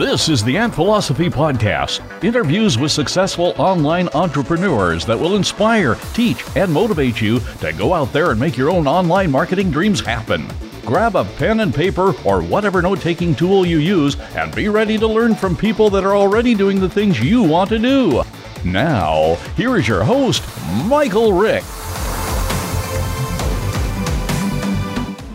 [0.00, 6.42] This is the Ant Philosophy Podcast interviews with successful online entrepreneurs that will inspire, teach,
[6.56, 10.48] and motivate you to go out there and make your own online marketing dreams happen.
[10.86, 14.96] Grab a pen and paper or whatever note taking tool you use and be ready
[14.96, 18.22] to learn from people that are already doing the things you want to do.
[18.64, 20.42] Now, here is your host,
[20.86, 21.64] Michael Rick.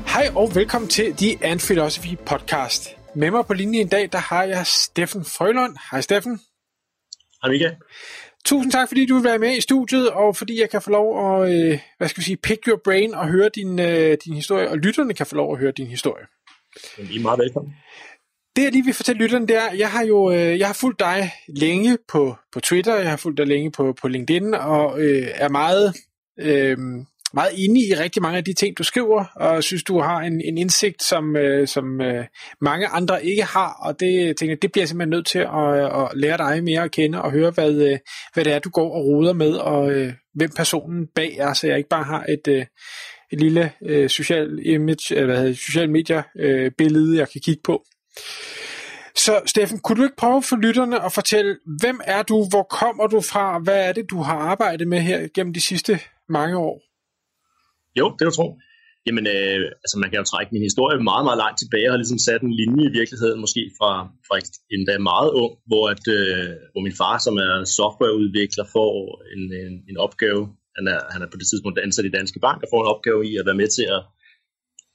[0.08, 3.05] Hej og velkommen til The Ant Philosophy Podcast.
[3.18, 5.76] Med mig på linjen i dag, der har jeg Steffen Frølund.
[5.92, 6.40] Hej Steffen.
[7.42, 7.72] Hej Mika.
[8.46, 11.42] Tusind tak, fordi du vil være med i studiet, og fordi jeg kan få lov
[11.44, 14.70] at, øh, hvad skal vi sige, pick your brain og høre din, øh, din historie,
[14.70, 16.26] og lytterne kan få lov at høre din historie.
[16.98, 17.74] I er meget velkommen.
[18.56, 21.00] Det jeg lige vil fortælle lytterne, det er, jeg har jo øh, jeg har fulgt
[21.00, 25.28] dig længe på, på Twitter, jeg har fulgt dig længe på, på LinkedIn, og øh,
[25.34, 25.96] er meget,
[26.40, 26.78] øh,
[27.36, 30.42] meget inde i rigtig mange af de ting, du skriver, og synes, du har en,
[30.42, 32.26] en indsigt, som, øh, som øh,
[32.62, 36.04] mange andre ikke har, og det, tænker, det bliver jeg simpelthen nødt til at, øh,
[36.04, 37.98] at lære dig mere at kende, og høre, hvad, øh,
[38.34, 41.68] hvad det er, du går og roder med, og øh, hvem personen bag er, så
[41.68, 42.66] jeg ikke bare har et, øh,
[43.32, 47.62] et lille øh, social image, eller hvad hedder, social medier øh, billede, jeg kan kigge
[47.64, 47.84] på.
[49.16, 53.08] Så Steffen, kunne du ikke prøve for lytterne at fortælle, hvem er du, hvor kommer
[53.08, 56.00] du fra, hvad er det, du har arbejdet med her gennem de sidste
[56.30, 56.95] mange år?
[58.00, 58.48] Jo, det er jo tro.
[59.08, 61.86] Jamen, øh, altså man kan jo trække min historie meget, meget langt tilbage.
[61.86, 63.92] Jeg har ligesom sat en linje i virkeligheden, måske fra,
[64.28, 64.36] fra
[64.76, 68.92] endda meget ung, hvor, at, øh, hvor min far, som er softwareudvikler, får
[69.34, 70.42] en, en, en opgave.
[70.78, 73.22] Han er, han er på det tidspunkt ansat i Danske Bank og får en opgave
[73.30, 74.02] i at være med til at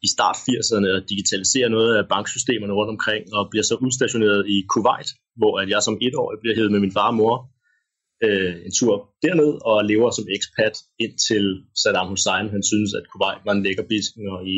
[0.06, 4.56] i start 80'erne at digitalisere noget af banksystemerne rundt omkring, og bliver så udstationeret i
[4.72, 5.08] Kuwait,
[5.40, 7.36] hvor at jeg som etårig bliver hævet med min far og mor
[8.26, 11.44] øh, en tur derned, og lever som ekspat indtil
[11.80, 14.56] Saddam Hussein, han synes, at Kuwait var en lækker bisken, og i,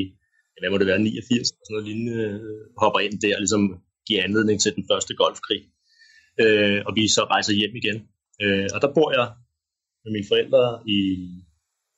[0.60, 3.62] hvad må det være, 89, sådan noget lignende, øh, hopper ind der, og ligesom
[4.06, 5.62] giver anledning til den første golfkrig.
[6.42, 7.98] Øh, og vi så rejser hjem igen.
[8.42, 9.26] Øh, og der bor jeg
[10.02, 10.64] med mine forældre
[10.96, 11.00] i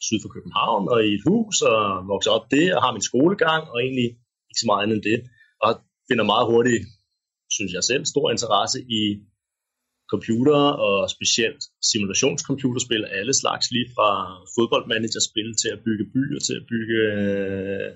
[0.07, 1.81] syd for København og i et hus og
[2.13, 4.09] vokser op det og har min skolegang og egentlig
[4.51, 5.19] ikke så meget andet end det.
[5.65, 5.71] Og
[6.09, 6.83] finder meget hurtigt,
[7.57, 9.03] synes jeg selv, stor interesse i
[10.13, 14.09] computer og specielt simulationscomputerspil af alle slags, lige fra
[14.55, 17.91] fodboldmanagerspil til at bygge byer, til at bygge øh,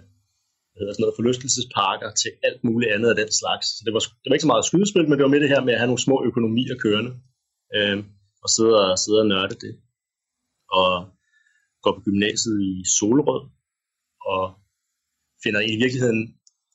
[0.71, 3.67] hvad hedder sådan noget, forlystelsesparker til alt muligt andet af den slags.
[3.77, 5.63] Så det var, det var ikke så meget skydespil, men det var med det her
[5.65, 7.13] med at have nogle små økonomier kørende
[7.77, 7.99] øh,
[8.45, 9.73] og sidde og, sidde og nørde det.
[10.79, 10.91] Og
[11.83, 13.43] går på gymnasiet i Solrød,
[14.33, 14.43] og
[15.45, 16.21] finder i virkeligheden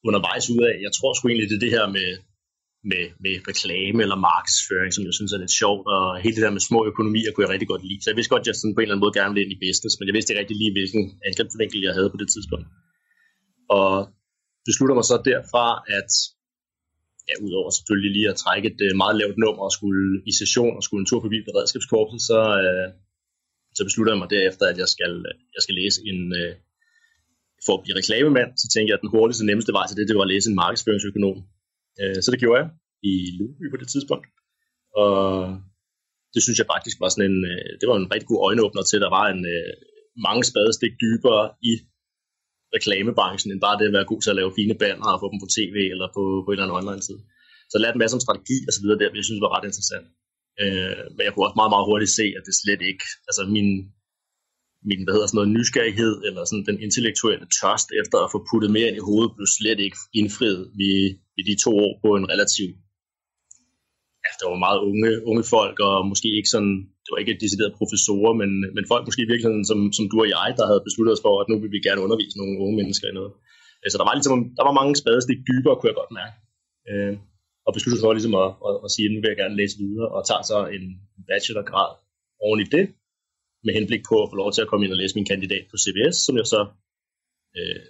[0.08, 2.10] undervejs ud af, jeg tror sgu egentlig, det er det her med,
[2.92, 6.58] med, med reklame eller markedsføring, som jeg synes er lidt sjovt, og hele det der
[6.58, 8.02] med små økonomier kunne jeg rigtig godt lide.
[8.02, 9.56] Så jeg vidste godt, at jeg sådan på en eller anden måde gerne ville ind
[9.56, 12.68] i business, men jeg vidste ikke rigtig lige, hvilken angrebsvinkel jeg havde på det tidspunkt.
[13.78, 13.92] Og
[14.70, 15.66] beslutter mig så derfra,
[15.98, 16.12] at
[17.28, 20.74] ja, udover selvfølgelig lige at trække et øh, meget lavt nummer og skulle i session
[20.78, 22.88] og skulle en tur forbi beredskabskorpset, så, øh,
[23.78, 25.14] så beslutter jeg mig derefter, at jeg skal,
[25.56, 26.54] jeg skal læse en, øh,
[27.66, 30.16] for at blive reklamemand, så tænkte jeg, at den hurtigste, nemmeste vej til det, det
[30.18, 31.38] var at læse en markedsføringsøkonom.
[32.02, 32.70] Øh, så det gjorde jeg
[33.12, 34.28] i Luby på det tidspunkt.
[35.02, 35.14] Og
[36.34, 38.98] det synes jeg faktisk var sådan en, øh, det var en rigtig god øjenåbner til,
[38.98, 39.74] at der var en øh,
[40.28, 41.74] mange spadestik dybere i
[42.76, 45.40] reklamebranchen, end bare det at være god til at lave fine banner og få dem
[45.44, 47.22] på tv eller på, på en eller anden online side.
[47.68, 49.70] Så jeg lærte en masse om strategi og så videre der, jeg synes var ret
[49.70, 50.08] interessant.
[50.62, 53.70] Øh, men jeg kunne også meget, meget hurtigt se, at det slet ikke, altså min,
[54.90, 58.70] min hvad hedder sådan noget, nysgerrighed, eller sådan den intellektuelle tørst efter at få puttet
[58.76, 60.92] mere ind i hovedet, blev slet ikke indfriet i,
[61.40, 62.68] i de to år på en relativ
[64.24, 67.78] ja, der var meget unge, unge folk, og måske ikke sådan, det var ikke decideret
[67.80, 71.14] professorer, men, men folk måske i virkeligheden, som, som du og jeg, der havde besluttet
[71.16, 73.32] os for, at nu vil vi gerne undervise nogle unge mennesker i noget.
[73.82, 76.36] Øh, så der var, ligesom, der var mange spadestik dybere, kunne jeg godt mærke.
[76.92, 77.14] Øh,
[77.68, 79.76] og besluttede sig for ligesom at, at, at sige, at nu vil jeg gerne læse
[79.84, 80.84] videre, og tager så en
[81.30, 81.92] bachelorgrad
[82.46, 82.86] oven i det,
[83.66, 85.78] med henblik på at få lov til at komme ind og læse min kandidat på
[85.84, 86.62] CBS, som jeg så
[87.58, 87.86] øh,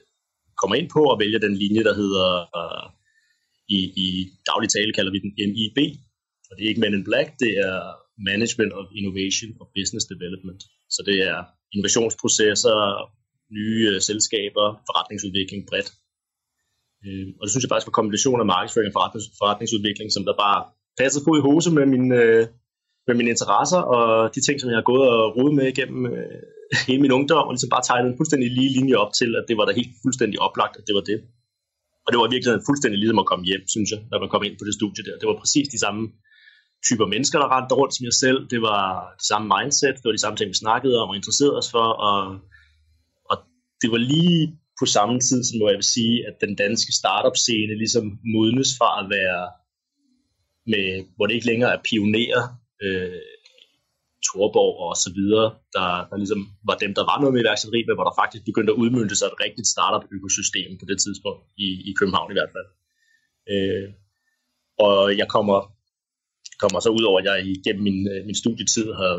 [0.59, 2.27] kommer ind på og vælger den linje, der hedder,
[2.59, 2.85] øh,
[3.77, 4.07] i, i
[4.49, 5.79] daglig tale kalder vi den MIB,
[6.49, 7.77] og det er ikke Men in Black, det er
[8.31, 10.61] Management of Innovation og Business Development.
[10.95, 11.37] Så det er
[11.73, 12.77] innovationsprocesser,
[13.59, 15.89] nye øh, selskaber, forretningsudvikling bredt.
[17.05, 20.41] Øh, og det synes jeg faktisk var kombination af markedsføring og forretnings, forretningsudvikling, som der
[20.45, 20.59] bare
[20.99, 22.43] passede på i hose med, min, øh,
[23.07, 26.39] med mine interesser og de ting, som jeg har gået og rodet med igennem øh,
[26.87, 29.55] hele min ungdom, og ligesom bare tegnet en fuldstændig lige linje op til, at det
[29.57, 31.17] var da helt fuldstændig oplagt, at det var det.
[32.05, 34.55] Og det var virkelig fuldstændig ligesom at komme hjem, synes jeg, når man kom ind
[34.57, 35.15] på det studie der.
[35.21, 36.03] Det var præcis de samme
[36.87, 38.39] typer mennesker, der rendte rundt som jeg selv.
[38.53, 38.83] Det var
[39.19, 41.87] det samme mindset, det var de samme ting, vi snakkede om og interesserede os for,
[42.07, 42.17] og,
[43.29, 43.35] og
[43.81, 44.39] det var lige
[44.79, 49.05] på samme tid, som jeg vil sige, at den danske startup-scene ligesom modnes fra at
[49.17, 49.43] være
[50.73, 52.43] med, hvor det ikke længere er pionerer,
[52.85, 53.21] øh,
[54.27, 57.95] Torborg og så videre, der, der ligesom var dem, der var noget med iværksætteri, men
[57.95, 61.91] hvor der faktisk begyndte at udmynde sig et rigtigt startup-økosystem på det tidspunkt, i, i
[61.99, 62.69] København i hvert fald.
[63.53, 63.87] Øh,
[64.85, 65.57] og jeg kommer,
[66.61, 69.13] kommer så ud over, at jeg igennem min, øh, min studietid har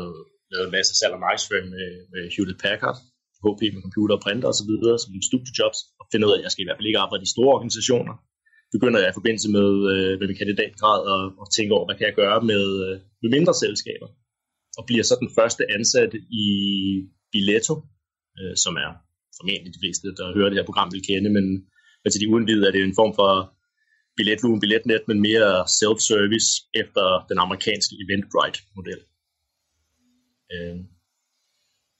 [0.51, 2.97] lavet en masse salg og markedsføring med, med Hewlett Packard,
[3.43, 4.71] HP med computer og printer osv.,
[5.03, 7.33] som studiejobs, og finder ud af, at jeg skal i hvert fald ikke arbejde i
[7.35, 8.15] store organisationer.
[8.75, 12.07] Begynder jeg i forbindelse med, øh, med min kandidatgrad at, at tænke over, hvad kan
[12.09, 14.07] jeg gøre med, øh, med mindre selskaber
[14.77, 16.11] og bliver så den første ansat
[16.45, 16.47] i
[17.31, 17.75] Billetto,
[18.39, 18.91] øh, som er
[19.37, 21.45] formentlig de fleste, der hører det her program, vil kende, men,
[22.01, 23.31] men til de uindvidede er det en form for
[24.17, 26.49] billetlugen, billetnet, men mere self-service
[26.81, 29.01] efter den amerikanske Eventbrite-model.
[30.53, 30.79] Øh,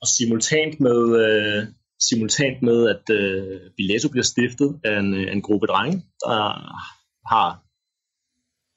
[0.02, 1.60] og simultant med, øh,
[2.00, 6.38] simultant med at øh, Bilato bliver stiftet af en, øh, en gruppe drenge, der
[7.32, 7.48] har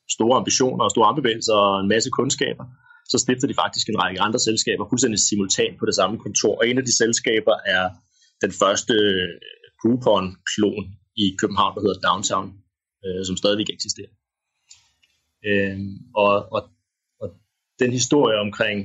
[0.10, 2.66] store ambitioner og store ambivalser og en masse kundskaber,
[3.10, 6.58] så stifter de faktisk en række andre selskaber fuldstændig simultant på det samme kontor.
[6.58, 7.86] Og en af de selskaber er
[8.42, 9.30] den første øh,
[9.82, 10.86] Groupon-klon
[11.24, 12.48] i København, der hedder Downtown,
[13.06, 14.14] øh, som stadigvæk eksisterer.
[15.48, 15.80] Øh,
[16.16, 16.62] og, og,
[17.22, 17.28] og
[17.80, 18.78] den historie omkring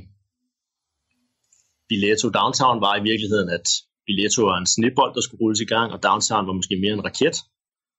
[1.89, 3.67] Billetto Downtown var i virkeligheden, at
[4.07, 7.07] Billetto var en snibbold, der skulle rulles i gang, og Downtown var måske mere en
[7.09, 7.37] raket,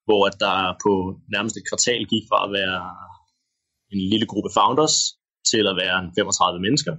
[0.08, 0.94] hvor at der på
[1.36, 2.80] nærmest et kvartal gik fra at være
[3.94, 4.96] en lille gruppe founders
[5.52, 6.94] til at være 35 mennesker.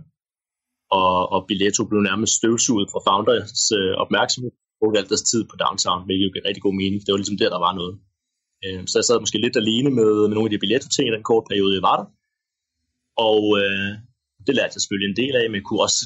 [1.00, 5.54] Og, og Billetto blev nærmest støvsuget fra founders øh, opmærksomhed brugte alt deres tid på
[5.62, 6.98] downtown, hvilket jo gav rigtig god mening.
[7.00, 7.94] Det var ligesom der, der var noget.
[8.64, 11.28] Øh, så jeg sad måske lidt alene med, med nogle af de billetto-ting i den
[11.30, 12.06] korte periode, jeg var der.
[13.28, 13.92] Og øh,
[14.46, 16.00] det lærte jeg selvfølgelig en del af, men kunne også,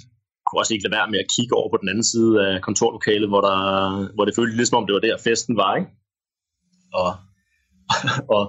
[0.50, 3.28] kunne også ikke lade være med at kigge over på den anden side af kontorlokalet,
[3.32, 3.58] hvor, der,
[4.14, 5.72] hvor det føltes ligesom om, det var der festen var.
[5.80, 5.90] Ikke?
[7.00, 7.10] Og,
[8.36, 8.42] og,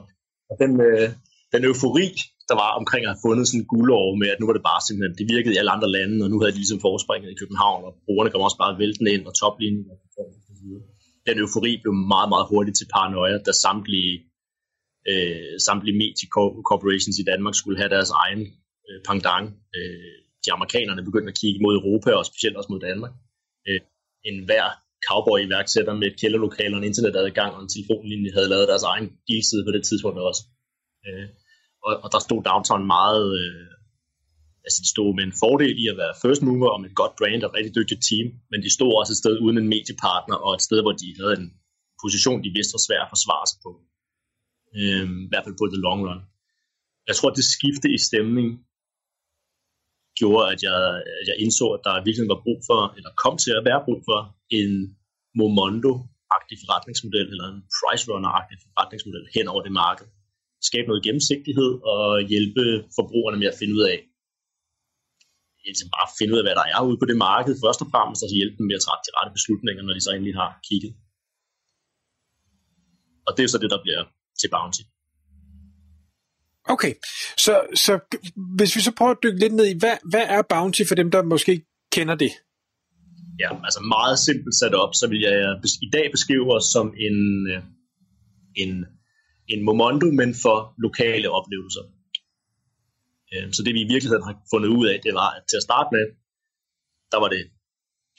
[0.50, 1.08] og den, øh,
[1.54, 2.08] den eufori,
[2.50, 4.82] der var omkring at have fundet sådan en guldår med, at nu var det bare
[4.88, 7.82] simpelthen, det virkede i alle andre lande, og nu havde de ligesom forspringet i København,
[7.88, 9.98] og brugerne kom også bare væltende ind, og toplinjen og
[11.28, 14.14] den eufori blev meget, meget hurtigt til paranoia, da samtlige,
[15.12, 16.28] øh, samtlige medie
[16.70, 18.42] corporations i Danmark skulle have deres egen
[18.88, 19.46] øh, pangdang.
[19.78, 23.14] Øh, de amerikanerne begyndte at kigge mod Europa, og specielt også mod Danmark.
[23.68, 23.80] Øh,
[24.30, 24.66] en hver
[25.08, 29.64] cowboy-iværksætter med et kælderlokale og en internetadgang og en telefonlinje havde lavet deres egen dealside
[29.66, 30.42] på det tidspunkt også.
[31.08, 31.28] Øh,
[31.86, 33.72] og, og der stod Downtown meget, øh,
[34.66, 37.16] altså de stod med en fordel i at være first mover og med et godt
[37.20, 40.38] brand og et rigtig dygtigt team, men de stod også et sted uden en mediepartner
[40.46, 41.48] og et sted, hvor de havde en
[42.04, 43.72] position, de vidste var svær at forsvare sig på.
[44.78, 46.22] Øh, I hvert fald på the long run.
[47.10, 48.48] Jeg tror, at det skifte i stemning
[50.22, 50.78] gjorde, at jeg,
[51.22, 54.00] at jeg indså, at der virkelig var brug for, eller kom til at være brug
[54.10, 54.20] for,
[54.60, 54.72] en
[55.40, 60.08] Momondo-agtig forretningsmodel, eller en price runner-agtig forretningsmodel hen over det marked
[60.70, 62.64] skabe noget gennemsigtighed og hjælpe
[62.98, 63.98] forbrugerne med at finde ud af,
[65.68, 68.24] altså bare finde ud af, hvad der er ude på det marked først og fremmest,
[68.24, 70.52] og så hjælpe dem med at træffe de rette beslutninger, når de så endelig har
[70.68, 70.92] kigget.
[73.28, 74.02] Og det er så det, der bliver
[74.42, 74.84] til Bounty.
[76.66, 76.94] Okay,
[77.38, 78.00] så, så
[78.58, 81.12] hvis vi så prøver at dykke lidt ned i, hvad, hvad er Bounty for dem,
[81.12, 82.32] der måske kender det?
[83.40, 85.36] Ja, altså meget simpelt sat op, så vil jeg
[85.82, 87.18] i dag beskrive os som en,
[87.54, 87.64] øh,
[88.56, 88.86] en
[89.54, 91.84] en Momondo, men for lokale oplevelser.
[93.34, 95.68] Øh, så det vi i virkeligheden har fundet ud af, det var, at til at
[95.70, 96.06] starte med,
[97.12, 97.44] der var det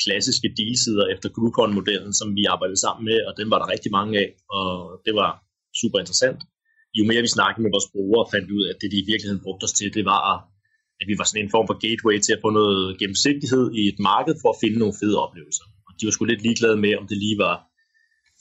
[0.04, 4.12] klassiske dealsider efter Groupon-modellen, som vi arbejdede sammen med, og den var der rigtig mange
[4.22, 4.70] af, og
[5.06, 5.30] det var
[5.80, 6.40] super interessant.
[6.98, 9.08] Jo mere vi snakkede med vores brugere, fandt vi ud af, at det de i
[9.12, 10.22] virkeligheden brugte os til, det var,
[11.00, 13.98] at vi var sådan en form for gateway til at få noget gennemsigtighed i et
[14.10, 15.66] marked for at finde nogle fede oplevelser.
[15.86, 17.54] Og de var sgu lidt ligeglade med, om det lige var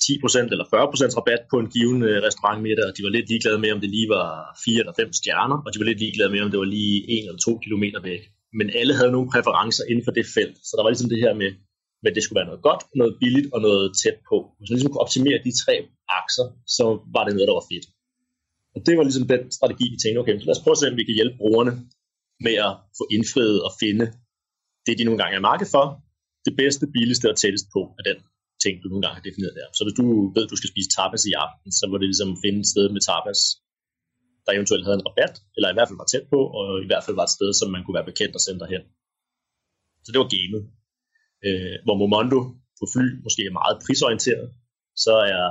[0.02, 3.28] 10% eller 40% rabat på en given øh, restaurantmiddag, restaurant middag, og de var lidt
[3.32, 4.28] ligeglade med, om det lige var
[4.66, 7.26] 4 eller 5 stjerner, og de var lidt ligeglade med, om det var lige 1
[7.28, 8.24] eller 2 km væk.
[8.60, 11.34] Men alle havde nogle præferencer inden for det felt, så der var ligesom det her
[11.42, 11.50] med,
[12.10, 14.38] at det skulle være noget godt, noget billigt og noget tæt på.
[14.58, 15.76] Hvis man ligesom kunne optimere de tre
[16.22, 16.46] akser,
[16.78, 17.86] så var det noget, der var fedt.
[18.76, 20.92] Og det var ligesom den strategi, vi tænkte, okay, så lad os prøve at se,
[20.92, 21.74] om vi kan hjælpe brugerne
[22.46, 24.06] med at få indfriet og finde
[24.86, 25.86] det, de nogle gange er marked for,
[26.48, 28.18] det bedste, billigste og tættest på af den
[28.64, 29.68] ting, du nogle gange har defineret der.
[29.78, 32.32] Så hvis du ved, at du skal spise tapas i aften, så må det ligesom
[32.44, 33.40] finde et sted med tapas,
[34.46, 37.04] der eventuelt havde en rabat, eller i hvert fald var tæt på, og i hvert
[37.06, 38.84] fald var et sted, som man kunne være bekendt og sende dig hen.
[40.04, 40.62] Så det var gamet.
[41.48, 42.40] Øh, hvor Momondo
[42.80, 44.48] på fly måske er meget prisorienteret,
[45.06, 45.44] så er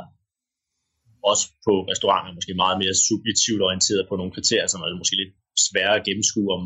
[1.30, 5.32] også på restauranter måske meget mere subjektivt orienteret på nogle kriterier, som er måske lidt
[5.66, 6.62] svære at gennemskue, om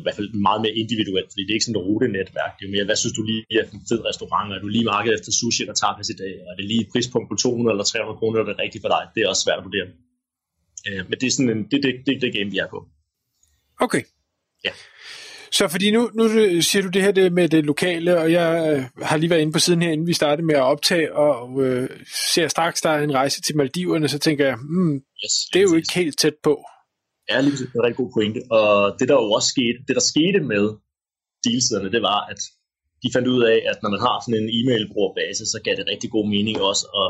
[0.00, 2.52] i hvert fald meget mere individuelt, fordi det er ikke sådan et rutenetværk.
[2.58, 4.48] Det er mere, hvad synes du lige er en fed restaurant?
[4.54, 6.32] Er du lige markedet efter sushi eller tapas i dag?
[6.50, 9.02] Er det lige et prispunkt på 200 eller 300 kroner, der er rigtigt for dig?
[9.14, 9.88] Det er også svært at vurdere.
[10.88, 12.78] Øh, men det er sådan en, det, det, det, det game, vi er på.
[13.84, 14.02] Okay.
[14.66, 14.72] Ja.
[15.52, 16.28] Så fordi nu, nu
[16.60, 19.52] siger du det her det med det lokale, og jeg øh, har lige været inde
[19.52, 21.90] på siden her, inden vi startede med at optage, og øh,
[22.34, 24.94] ser straks, der er en rejse til Maldiverne, så tænker jeg, hmm,
[25.24, 26.64] yes, det er jo ikke helt tæt på.
[27.30, 28.40] Ja, lige det er en rigtig god pointe.
[28.50, 30.64] Og det der jo også skete, det der skete med
[31.44, 32.40] dealsiderne, det var, at
[33.02, 36.10] de fandt ud af, at når man har sådan en e-mail-brugerbase, så gav det rigtig
[36.16, 37.08] god mening også at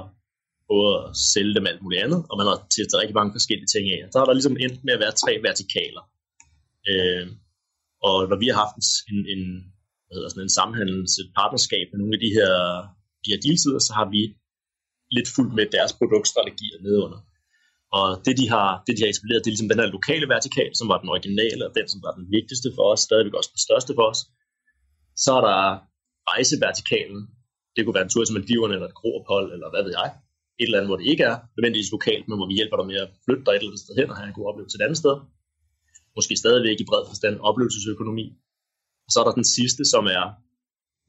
[0.72, 3.84] både at sælge dem alt muligt andet, og man har testet rigtig mange forskellige ting
[3.94, 4.00] af.
[4.12, 6.02] Så har der ligesom endt med at være tre vertikaler.
[6.90, 7.26] Øh,
[8.08, 8.76] og når vi har haft
[9.12, 9.42] en, en,
[10.04, 12.52] hvad hedder sådan en samhandels, et partnerskab med nogle af de her,
[13.22, 14.22] de her dealsider, så har vi
[15.16, 17.20] lidt fuldt med deres produktstrategier nedunder.
[17.98, 20.70] Og det de, har, det, de har etableret, det er ligesom den her lokale vertikal,
[20.80, 23.64] som var den originale, og den, som var den vigtigste for os, stadigvæk også den
[23.66, 24.20] største for os.
[25.24, 25.60] Så er der
[26.32, 27.20] rejsevertikalen.
[27.74, 30.08] Det kunne være en tur til Maldiverne, eller et groophold, eller hvad ved jeg.
[30.60, 32.98] Et eller andet, hvor det ikke er nødvendigvis lokalt, men hvor vi hjælper dig med
[33.04, 35.00] at flytte dig et eller andet sted hen og have en god oplevelse et andet
[35.02, 35.14] sted.
[36.16, 38.26] Måske stadigvæk i bred forstand oplevelsesøkonomi.
[39.06, 40.24] Og så er der den sidste, som er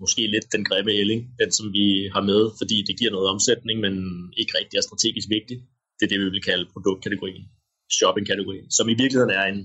[0.03, 3.77] måske lidt den grimme ælling, den som vi har med, fordi det giver noget omsætning,
[3.85, 3.93] men
[4.41, 5.61] ikke rigtig er strategisk vigtigt.
[5.97, 7.45] Det er det, vi vil kalde produktkategorien,
[7.97, 9.59] shoppingkategorien, som i virkeligheden er en,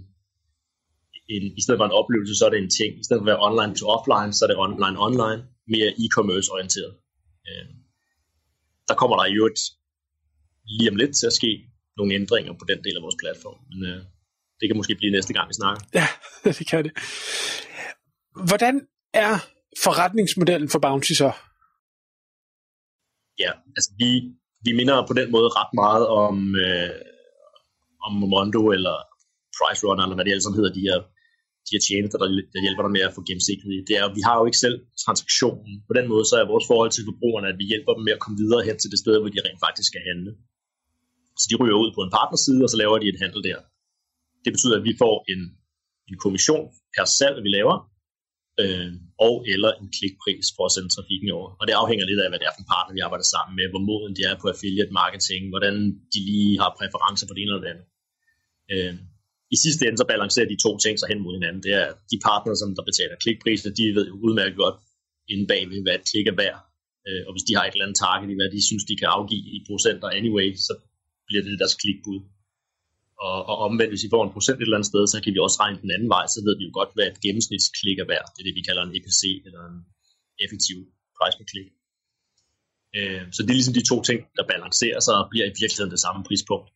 [1.35, 2.90] en, i stedet for en oplevelse, så er det en ting.
[3.00, 5.40] I stedet for at være online to offline, så er det online online,
[5.75, 6.92] mere e-commerce orienteret.
[7.49, 7.75] Øhm,
[8.88, 9.61] der kommer der jo et,
[10.78, 11.52] lige om lidt til at ske
[11.97, 13.59] nogle ændringer på den del af vores platform.
[13.71, 14.00] Men øh,
[14.61, 15.81] det kan måske blive næste gang, vi snakker.
[15.99, 16.07] Ja,
[16.59, 16.93] det kan det.
[18.50, 18.75] Hvordan
[19.25, 19.33] er
[19.85, 21.31] forretningsmodellen for Bounty så?
[23.45, 24.11] Ja, altså vi,
[24.67, 26.37] vi minder på den måde ret meget om,
[26.67, 26.91] øh,
[28.07, 28.97] om Momondo eller
[29.57, 30.99] Price Runner, eller hvad det ellers hedder, de her,
[31.67, 33.79] de her tjenester, der, der hjælper dig med at få gennemsigtighed.
[33.88, 35.73] Det er, vi har jo ikke selv transaktionen.
[35.88, 38.23] På den måde så er vores forhold til forbrugerne, at vi hjælper dem med at
[38.25, 40.31] komme videre hen til det sted, hvor de rent faktisk skal handle.
[41.41, 43.59] Så de ryger ud på en partnerside, og så laver de et handel der.
[44.45, 45.40] Det betyder, at vi får en,
[46.11, 46.64] en kommission
[46.95, 47.76] per salg, vi laver,
[48.62, 48.92] øh,
[49.26, 51.49] og eller en klikpris for at sende trafikken over.
[51.61, 53.66] Og det afhænger lidt af, hvad det er for en partner, vi arbejder sammen med,
[53.73, 55.75] hvor moden de er på affiliate marketing, hvordan
[56.12, 57.87] de lige har præferencer for det ene eller det andet.
[58.73, 58.95] Øh,
[59.54, 61.62] I sidste ende så balancerer de to ting sig hen mod hinanden.
[61.66, 64.78] Det er de partner, som der betaler klikpriser, de ved jo udmærket godt
[65.33, 66.59] inde bagved, hvad et klik er værd.
[67.09, 69.09] Øh, og hvis de har et eller andet target i, hvad de synes, de kan
[69.16, 70.73] afgive i procenter anyway, så
[71.26, 72.21] bliver det deres klikbud.
[73.27, 75.41] Og, og omvendt, hvis I får en procent et eller andet sted, så kan vi
[75.47, 78.27] også regne den anden vej, så ved vi jo godt, hvad et gennemsnitsklik er værd.
[78.33, 79.79] Det er det, vi kalder en EPC, eller en
[80.45, 80.79] effektiv
[81.17, 81.69] price per klik.
[82.99, 85.95] Øh, så det er ligesom de to ting, der balancerer sig og bliver i virkeligheden
[85.95, 86.69] det samme prispunkt.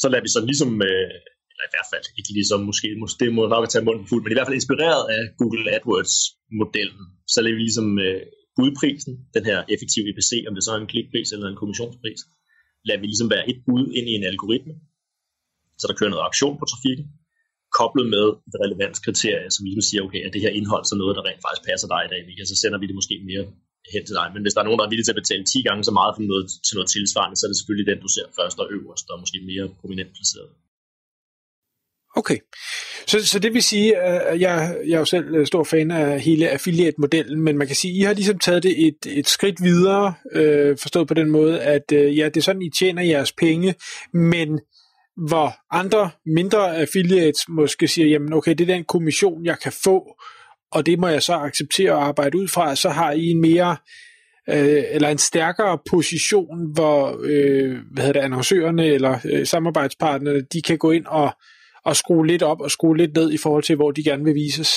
[0.00, 1.12] Så lader vi så ligesom, øh,
[1.52, 4.22] eller i hvert fald ikke ligesom, måske, måske det må nok at tage munden fuld,
[4.22, 8.22] men i hvert fald inspireret af Google AdWords-modellen, så lader vi ligesom øh,
[8.58, 12.20] budprisen, den her effektive EPC, om det så er en klikpris eller en kommissionspris,
[12.86, 14.74] lader vi ligesom være et bud ind i en algoritme,
[15.80, 17.04] så der kører noget aktion på trafikken,
[17.78, 21.24] koblet med et relevanskriterie, som ligesom siger, okay, er det her indhold så noget, der
[21.28, 23.44] rent faktisk passer dig i dag, så sender vi det måske mere
[23.94, 24.26] hen til dig.
[24.34, 26.12] Men hvis der er nogen, der er villige til at betale 10 gange så meget
[26.14, 29.06] for noget, til noget tilsvarende, så er det selvfølgelig den, du ser først og øverst,
[29.10, 30.50] og måske mere prominent placeret.
[32.20, 32.38] Okay,
[33.06, 36.20] så, så det vil sige, at jeg, jeg er jo selv øh, stor fan af
[36.20, 39.62] hele affiliate-modellen, men man kan sige, at I har ligesom taget det et, et skridt
[39.62, 43.32] videre, øh, forstået på den måde, at øh, ja, det er sådan, I tjener jeres
[43.32, 43.74] penge,
[44.12, 44.60] men
[45.16, 50.16] hvor andre mindre affiliates måske siger, jamen okay, det er den kommission, jeg kan få,
[50.72, 53.76] og det må jeg så acceptere og arbejde ud fra, så har I en mere
[54.50, 60.62] øh, eller en stærkere position, hvor øh, hvad hedder det, annoncørerne eller øh, samarbejdspartnerne, de
[60.62, 61.30] kan gå ind og,
[61.84, 64.34] og skrue lidt op og skrue lidt ned i forhold til, hvor de gerne vil
[64.34, 64.70] vises.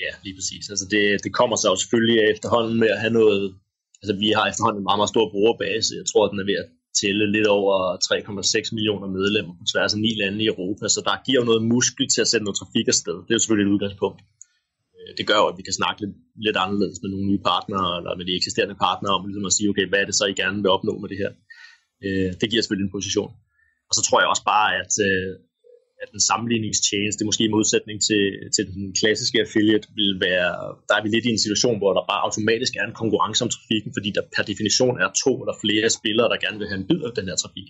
[0.00, 0.64] Ja, lige præcis.
[0.72, 3.54] Altså det, det kommer så jo selvfølgelig efterhånden med at have noget,
[4.02, 5.90] altså vi har efterhånden en meget, meget stor brugerbase.
[6.00, 6.68] Jeg tror, den er ved at
[7.00, 7.74] tælle lidt over
[8.08, 11.62] 3,6 millioner medlemmer på tværs af ni lande i Europa, så der giver jo noget
[11.74, 13.16] muskel til at sætte noget trafik afsted.
[13.24, 14.20] Det er jo selvfølgelig et udgangspunkt.
[14.96, 17.88] Øh, det gør jo, at vi kan snakke lidt, lidt anderledes med nogle nye partnere,
[17.98, 20.40] eller med de eksisterende partnere, om ligesom at sige, okay, hvad er det så, I
[20.42, 21.32] gerne vil opnå med det her?
[22.04, 23.32] Øh, det giver selvfølgelig en position.
[23.88, 25.32] Og så tror jeg også bare, at, øh,
[26.04, 28.24] at den sammenligningstjeneste, måske i modsætning til,
[28.56, 30.50] til den klassiske affiliate, vil være,
[30.88, 33.50] der er vi lidt i en situation, hvor der bare automatisk er en konkurrence om
[33.54, 36.88] trafikken, fordi der per definition er to eller flere spillere, der gerne vil have en
[36.90, 37.68] bid af den her trafik.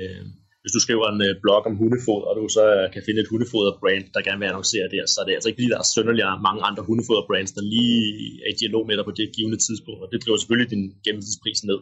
[0.00, 0.24] Øh,
[0.62, 3.30] hvis du skriver en øh, blog om hundefod, og du så øh, kan finde et
[3.32, 6.34] hundefoder-brand, der gerne vil annoncere det, så er det altså ikke lige, der er sønderligere
[6.48, 8.00] mange andre hundefoder-brands, der lige
[8.44, 11.60] er i dialog med dig på det givende tidspunkt, og det driver selvfølgelig din gennemsnitspris
[11.70, 11.80] ned.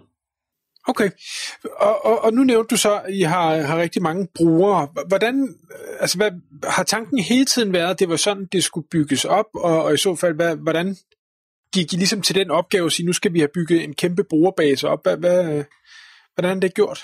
[0.88, 1.10] Okay,
[1.64, 4.88] og, og, og nu nævnte du så, at I har, har rigtig mange brugere.
[5.08, 5.56] Hvordan,
[6.00, 6.30] altså hvad,
[6.64, 9.94] har tanken hele tiden været, at det var sådan, det skulle bygges op, og, og
[9.94, 10.96] i så fald, hvad, hvordan
[11.74, 14.24] gik I ligesom til den opgave at sige, nu skal vi have bygget en kæmpe
[14.24, 15.00] brugerbase op?
[15.04, 15.64] Hvad, hvad,
[16.34, 17.00] hvordan er det gjort?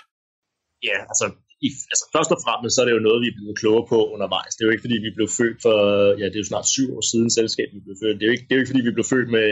[0.82, 1.26] Ja, altså
[1.66, 3.98] i, altså først og fremmest så er det jo noget, vi er blevet klogere på
[4.14, 4.54] undervejs.
[4.54, 5.76] Det er jo ikke, fordi vi blev født for,
[6.20, 8.16] ja, det er jo snart syv år siden selskabet vi blev født.
[8.18, 9.48] Det er jo ikke, det er jo ikke fordi vi blev født med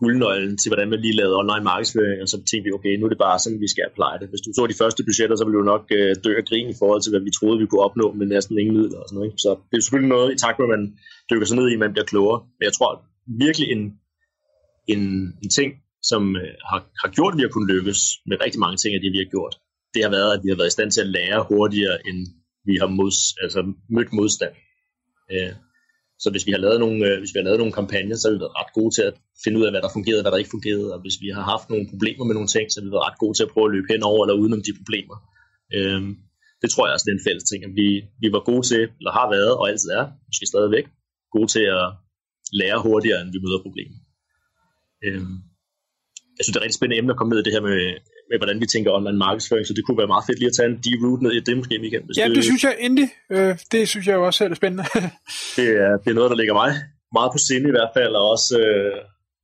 [0.00, 3.12] guldnøglen til, hvordan man lige lavede online markedsføring, og så tænkte vi, okay, nu er
[3.12, 4.28] det bare sådan, vi skal pleje det.
[4.32, 6.78] Hvis du så de første budgetter, så ville du nok øh, dø af grin i
[6.80, 9.28] forhold til, hvad vi troede, vi kunne opnå med næsten ingen midler og sådan noget.
[9.30, 9.44] Ikke?
[9.46, 10.84] Så det er selvfølgelig noget, i takt med, at man
[11.28, 12.38] dykker sig ned i, at man bliver klogere.
[12.56, 12.90] Men jeg tror
[13.44, 13.82] virkelig en,
[14.92, 15.02] en,
[15.44, 15.70] en ting,
[16.10, 19.00] som øh, har, har gjort, at vi har kunnet lykkes med rigtig mange ting af
[19.02, 19.54] det, vi har gjort,
[19.94, 22.18] det har været, at vi har været i stand til at lære hurtigere, end
[22.68, 23.60] vi har mods, altså
[23.94, 24.54] mødt modstand.
[25.32, 25.52] Øh,
[26.22, 28.34] så hvis vi har lavet nogle, øh, hvis vi har lavet nogle kampagner, så har
[28.34, 30.42] vi været ret gode til at finde ud af, hvad der fungerede, og hvad der
[30.42, 30.88] ikke fungerede.
[30.94, 33.22] Og hvis vi har haft nogle problemer med nogle ting, så har vi været ret
[33.22, 35.16] gode til at prøve at løbe henover eller udenom de problemer.
[35.76, 36.10] Øhm,
[36.62, 37.88] det tror jeg også, det er en fælles ting, at vi,
[38.22, 40.86] vi var gode til, eller har været, og altid er, måske stadigvæk,
[41.36, 41.86] gode til at
[42.60, 43.98] lære hurtigere, end vi møder problemer.
[45.06, 45.36] Øhm,
[46.36, 47.78] jeg synes, det er et rigtig spændende emne at komme ned i det her med,
[48.30, 50.68] med, hvordan vi tænker online markedsføring, så det kunne være meget fedt lige at tage
[50.72, 52.04] en deep ned i det måske, Michael.
[52.06, 53.08] Hvis ja, det, det synes jeg endelig.
[53.34, 54.84] Øh, det synes jeg jo også er spændende.
[55.58, 56.70] det, er, det er noget, der ligger mig
[57.18, 58.96] meget på sinde i hvert fald, og også øh,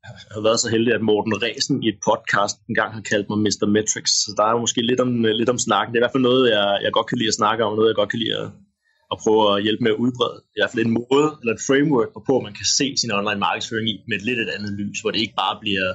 [0.05, 3.39] jeg har været så heldig, at Morten Resen i et podcast engang har kaldt mig
[3.47, 3.67] Mr.
[3.77, 5.11] Metrics, så der er jo måske lidt om,
[5.41, 5.89] lidt om snakken.
[5.91, 7.91] Det er i hvert fald noget, jeg, jeg godt kan lide at snakke om, noget
[7.91, 8.49] jeg godt kan lide at,
[9.12, 10.37] at prøve at hjælpe med at udbrede.
[10.43, 13.15] Det er i hvert fald en måde, eller et framework, på man kan se sin
[13.19, 15.87] online markedsføring i med et lidt et andet lys, hvor det ikke bare bliver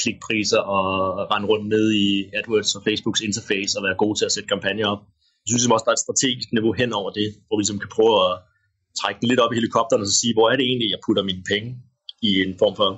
[0.00, 0.86] klikpriser og
[1.30, 2.06] rende rundt ned i
[2.36, 5.02] AdWords og Facebooks interface og være gode til at sætte kampagner op.
[5.40, 7.82] Jeg synes ligesom også, der er et strategisk niveau hen over det, hvor vi ligesom
[7.82, 8.32] kan prøve at
[9.00, 11.22] trække den lidt op i helikopteren og så sige, hvor er det egentlig, jeg putter
[11.30, 11.68] mine penge
[12.28, 12.90] i en form for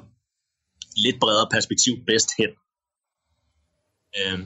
[1.05, 2.51] lidt bredere perspektiv bedst hen.
[4.19, 4.39] Øh,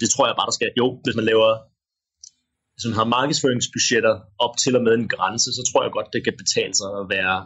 [0.00, 0.70] det tror jeg bare, der skal.
[0.82, 1.50] Jo, hvis man laver
[2.80, 6.22] hvis man har markedsføringsbudgetter op til og med en grænse, så tror jeg godt, det
[6.24, 7.36] kan betale sig at være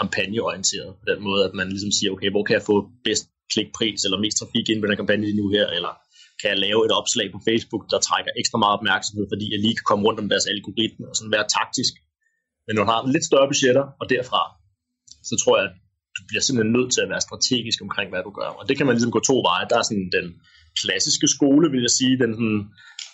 [0.00, 2.76] kampagneorienteret på den måde, at man ligesom siger, okay, hvor kan jeg få
[3.06, 5.92] bedst klikpris eller mest trafik ind på den kampagne lige nu her, eller
[6.40, 9.76] kan jeg lave et opslag på Facebook, der trækker ekstra meget opmærksomhed, fordi jeg lige
[9.78, 11.92] kan komme rundt om deres algoritme og sådan være taktisk.
[12.66, 14.42] Men når du har lidt større budgetter, og derfra,
[15.30, 15.74] så tror jeg, at
[16.16, 18.50] du bliver simpelthen nødt til at være strategisk omkring, hvad du gør.
[18.58, 19.68] Og det kan man ligesom gå to veje.
[19.70, 20.26] Der er sådan den
[20.80, 22.60] klassiske skole, vil jeg sige, den sådan,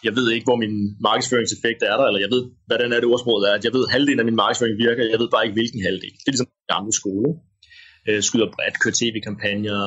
[0.06, 0.74] jeg ved ikke, hvor min
[1.08, 3.82] markedsføringseffekt er der, eller jeg ved, hvad den er det ordsproget er, at jeg ved,
[3.86, 6.14] at halvdelen af min markedsføring virker, jeg ved bare ikke, hvilken halvdel.
[6.20, 7.28] Det er ligesom den gamle skole
[8.10, 9.80] øh, skyder bredt, kører tv-kampagner,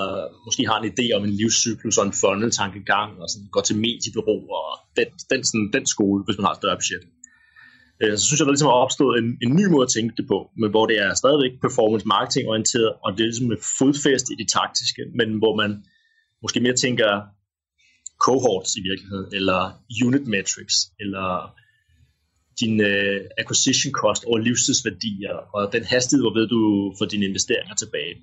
[0.47, 4.41] måske har en idé om en livscyklus og en funnel-tankegang, og sådan, går til mediebureau,
[4.59, 7.03] og den, den, sådan, den skole, hvis man har et større budget.
[8.01, 10.25] Øh, så synes jeg, der ligesom er opstået en, en ny måde at tænke det
[10.33, 14.27] på, men hvor det er stadigvæk performance marketing orienteret, og det er ligesom med fodfæst
[14.33, 15.71] i det taktiske, men hvor man
[16.43, 17.11] måske mere tænker
[18.25, 19.59] cohorts i virkeligheden, eller
[20.05, 21.27] unit metrics, eller
[22.61, 26.61] din uh, acquisition cost over livstidsværdier, og den hastighed, hvorved du
[26.97, 28.13] får dine investeringer tilbage.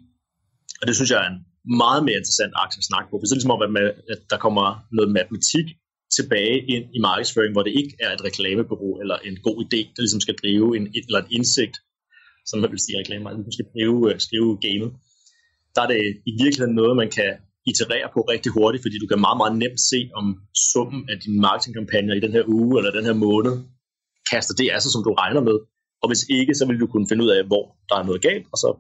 [0.80, 1.40] Og det synes jeg er en
[1.84, 3.14] meget mere interessant aktie at snakke på.
[3.16, 3.76] For det er ligesom om,
[4.14, 4.66] at der kommer
[4.96, 5.66] noget matematik
[6.16, 10.00] tilbage ind i markedsføring, hvor det ikke er et reklamebureau eller en god idé, der
[10.02, 11.76] ligesom skal drive en, eller et indsigt,
[12.46, 14.90] som man vil sige reklame, man skal drive, øh, skrive gamet.
[15.74, 17.30] Der er det i virkeligheden noget, man kan
[17.66, 20.26] iterere på rigtig hurtigt, fordi du kan meget, meget nemt se, om
[20.72, 23.54] summen af dine marketingkampagner i den her uge eller den her måned
[24.30, 25.56] kaster det af sig, som du regner med.
[26.02, 28.46] Og hvis ikke, så vil du kunne finde ud af, hvor der er noget galt,
[28.52, 28.70] og så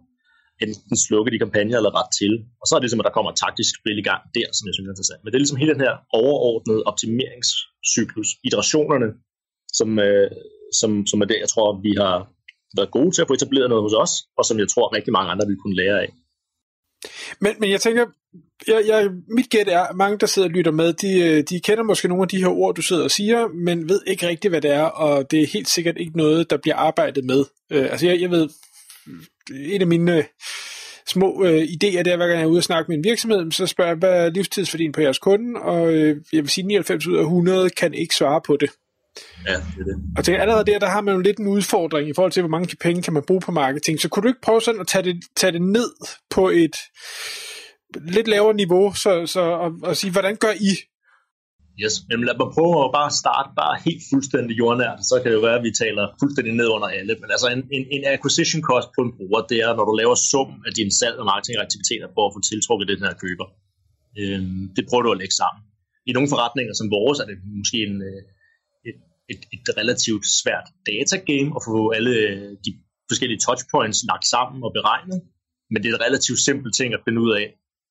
[0.64, 2.32] enten slukke de kampagner eller ret til.
[2.60, 4.64] Og så er det som, at der kommer et taktisk spil i gang der, som
[4.66, 5.20] jeg synes er interessant.
[5.20, 9.08] Men det er ligesom hele den her overordnede optimeringscyklus, iterationerne,
[9.78, 10.30] som, øh,
[10.80, 12.16] som, som er det, jeg tror, vi har
[12.78, 15.30] været gode til at få etableret noget hos os, og som jeg tror rigtig mange
[15.32, 16.10] andre vil kunne lære af.
[17.40, 18.06] Men, men jeg tænker,
[18.66, 21.60] jeg, jeg, mit gæt er, at mange, der sidder og lytter med, de, øh, de
[21.60, 24.52] kender måske nogle af de her ord, du sidder og siger, men ved ikke rigtigt,
[24.52, 27.44] hvad det er, og det er helt sikkert ikke noget, der bliver arbejdet med.
[27.72, 28.48] Øh, altså jeg, jeg ved,
[29.50, 30.24] en af mine øh,
[31.08, 33.52] små øh, idéer, det er, hver gang jeg er ude og snakke med en virksomhed,
[33.52, 37.06] så spørger jeg, hvad er livstidsværdien på jeres kunde, og øh, jeg vil sige, 99
[37.06, 38.70] ud af 100 kan ikke svare på det.
[39.46, 39.96] Ja, det er det.
[40.16, 42.50] Og tænker, allerede der, der har man jo lidt en udfordring i forhold til, hvor
[42.50, 44.00] mange penge kan man bruge på marketing.
[44.00, 45.90] Så kunne du ikke prøve sådan at tage det, tage det ned
[46.30, 46.76] på et
[48.16, 50.72] lidt lavere niveau, så, så og, og sige, hvordan gør I?
[51.82, 55.38] Yes, men lad mig prøve at bare starte bare helt fuldstændig jordnært, så kan det
[55.38, 57.12] jo være, at vi taler fuldstændig ned under alle.
[57.22, 60.16] Men altså en, en, en acquisition cost på en bruger, det er, når du laver
[60.30, 63.46] sum af dine salg- og marketingaktiviteter for at få tiltrukket den her køber.
[64.20, 65.60] Øhm, det prøver du at lægge sammen.
[66.08, 68.20] I nogle forretninger som vores er det måske en, øh,
[69.32, 72.70] et, et, relativt svært datagame at få alle øh, de
[73.10, 75.18] forskellige touchpoints lagt sammen og beregnet.
[75.70, 77.46] Men det er et relativt simpelt ting at finde ud af,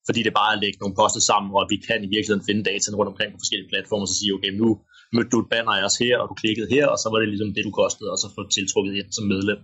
[0.07, 2.47] fordi det bare er at lægge nogle poster sammen, og at vi kan i virkeligheden
[2.47, 4.69] finde data rundt omkring på forskellige platforme, og så sige, okay, nu
[5.15, 7.29] mødte du et banner af os her, og du klikkede her, og så var det
[7.33, 9.59] ligesom det, du kostede, og så få tiltrukket ind som medlem.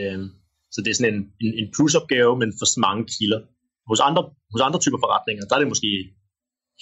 [0.00, 0.28] Øhm,
[0.72, 3.40] så det er sådan en, en, en plusopgave, men for mange kilder.
[3.90, 4.22] Hos andre,
[4.54, 5.90] hos andre typer forretninger, der er det måske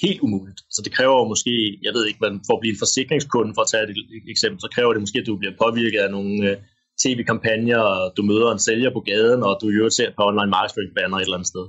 [0.02, 0.60] helt umuligt.
[0.74, 3.62] Så det kræver jo måske, jeg ved ikke, man for at blive en forsikringskunde, for
[3.62, 6.56] at tage et eksempel, så kræver det måske, at du bliver påvirket af nogle øh,
[7.02, 10.50] tv-kampagner, og du møder en sælger på gaden, og du i øvrigt ser på online
[10.56, 11.66] markedsføringsbanner et eller andet sted.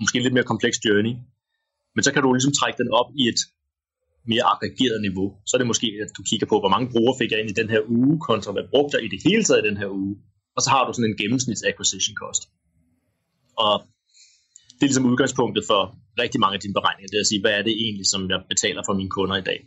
[0.00, 1.14] Måske en lidt mere kompleks journey.
[1.94, 3.40] Men så kan du ligesom trække den op i et
[4.32, 5.28] mere aggregeret niveau.
[5.46, 7.60] Så er det måske, at du kigger på, hvor mange brugere fik jeg ind i
[7.60, 10.14] den her uge, kontra hvad brugte jeg i det hele taget i den her uge.
[10.56, 12.42] Og så har du sådan en gennemsnits acquisition cost.
[13.64, 13.74] Og
[14.76, 15.82] det er ligesom udgangspunktet for
[16.18, 18.40] rigtig mange af dine beregninger, det er at sige, hvad er det egentlig, som jeg
[18.52, 19.60] betaler for mine kunder i dag.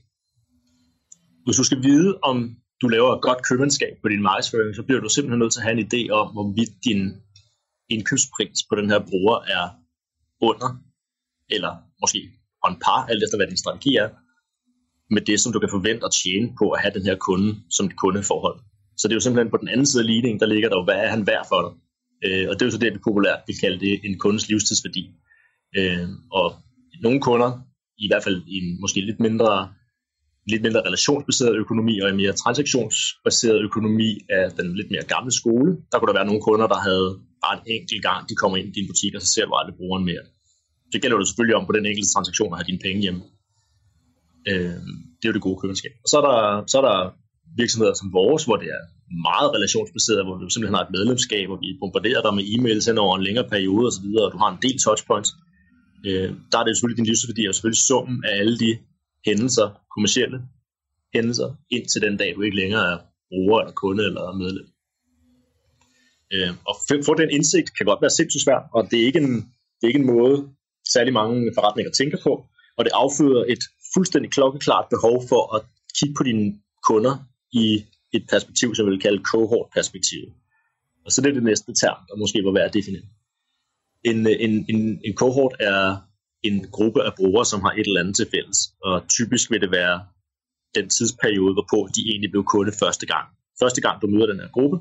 [1.45, 2.37] Hvis du skal vide, om
[2.81, 5.67] du laver et godt købmandskab på din markedsføring, så bliver du simpelthen nødt til at
[5.67, 7.01] have en idé om, hvorvidt din
[7.89, 9.65] indkøbspris på den her bruger er
[10.49, 10.69] under,
[11.55, 12.19] eller måske
[12.67, 14.09] on par, alt efter hvad din strategi er,
[15.15, 17.87] med det, som du kan forvente at tjene på at have den her kunde som
[17.87, 18.59] dit kundeforhold.
[18.97, 20.83] Så det er jo simpelthen på den anden side af ligningen, der ligger der jo,
[20.83, 21.73] hvad er han værd for dig?
[22.25, 25.03] Øh, og det er jo så det, vi populært vil kalde det en kundes livstidsværdi.
[25.77, 26.47] Øh, og
[27.05, 27.51] nogle kunder,
[27.97, 29.51] i hvert fald i en måske lidt mindre,
[30.51, 35.69] lidt mindre relationsbaseret økonomi og en mere transaktionsbaseret økonomi af den lidt mere gamle skole,
[35.89, 37.09] der kunne der være nogle kunder, der havde
[37.43, 39.75] bare en enkelt gang, de kommer ind i din butik, og så ser du aldrig
[39.79, 40.25] brugeren mere.
[40.91, 43.21] Det gælder jo selvfølgelig om på den enkelte transaktion at have dine penge hjemme.
[44.49, 44.79] Øh,
[45.17, 45.93] det er jo det gode købenskab.
[46.03, 46.39] Og så er der,
[46.71, 46.97] så er der
[47.61, 48.83] virksomheder som vores, hvor det er
[49.29, 52.97] meget relationsbaseret, hvor du simpelthen har et medlemskab, og vi bombarderer dig med e-mails hen
[53.05, 55.31] over en længere periode osv., og du har en del touchpoints.
[56.05, 58.71] Øh, der er det selvfølgelig din livsværdi, og selvfølgelig summen af alle de
[59.25, 60.39] hændelser, kommercielle
[61.13, 62.97] hændelser, indtil den dag, du ikke længere er
[63.29, 64.67] bruger eller kunde eller medlem.
[66.33, 69.35] Øh, og få den indsigt kan godt være sindssygt svært, og det er ikke en,
[69.77, 70.37] det er ikke en måde,
[70.93, 72.33] særlig mange forretninger tænker på,
[72.77, 73.63] og det afføder et
[73.93, 75.61] fuldstændig klokkeklart behov for at
[75.97, 76.45] kigge på dine
[76.89, 77.15] kunder
[77.53, 80.33] i et perspektiv, som vi vil kalde cohort-perspektivet.
[81.05, 83.07] Og så det er det næste term, der måske var værd at definere.
[84.09, 85.97] En, en, en, en cohort er
[86.43, 88.59] en gruppe af brugere, som har et eller andet til fælles.
[88.83, 89.97] Og typisk vil det være
[90.75, 93.27] den tidsperiode, hvorpå de egentlig blev kunde første gang.
[93.61, 94.77] Første gang, du møder den her gruppe,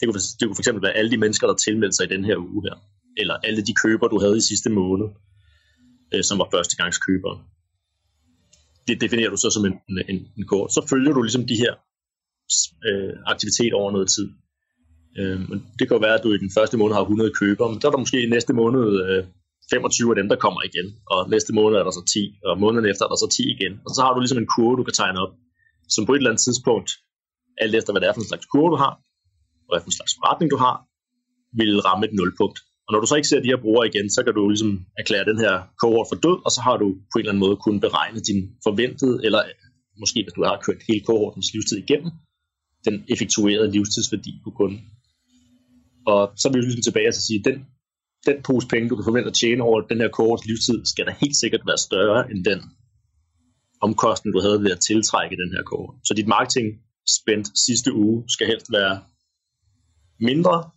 [0.00, 2.36] det kunne, det kunne fx være alle de mennesker, der tilmeldte sig i den her
[2.36, 2.76] uge her.
[3.16, 5.08] Eller alle de køber, du havde i sidste måned,
[6.14, 7.36] øh, som var førstegangskøbere.
[8.88, 9.74] Det definerer du så som en,
[10.08, 10.72] en, en kort.
[10.72, 11.72] Så følger du ligesom de her
[12.88, 14.28] øh, aktivitet over noget tid.
[15.18, 15.40] Øh,
[15.78, 17.86] det kan jo være, at du i den første måned har 100 købere, men så
[17.86, 19.24] er der måske i næste måned øh,
[19.70, 22.86] 25 af dem, der kommer igen, og næste måned er der så 10, og måneden
[22.90, 23.72] efter er der så 10 igen.
[23.86, 25.32] Og så har du ligesom en kurve, du kan tegne op,
[25.94, 26.90] som på et eller andet tidspunkt,
[27.64, 28.94] alt efter hvad det er for en slags kurve, du har,
[29.66, 30.76] og hvad for en slags forretning du har,
[31.60, 32.58] vil ramme et nulpunkt.
[32.86, 35.30] Og når du så ikke ser de her brugere igen, så kan du ligesom erklære
[35.30, 37.76] den her cohort for død, og så har du på en eller anden måde kun
[37.86, 39.42] beregnet din forventede, eller
[40.02, 42.10] måske hvis du har kørt hele cohortens livstid igennem,
[42.86, 44.80] den effektuerede livstidsværdi på kunden.
[46.06, 47.58] Og så er vi ligesom tilbage og at sige, at den,
[48.28, 51.12] den pose penge, du kan forvente at tjene over den her kort livstid, skal da
[51.20, 52.60] helt sikkert være større end den
[53.80, 55.94] omkostning, du havde ved at tiltrække den her kort.
[56.06, 56.66] Så dit marketing
[57.18, 58.94] spændt sidste uge skal helst være
[60.20, 60.70] mindre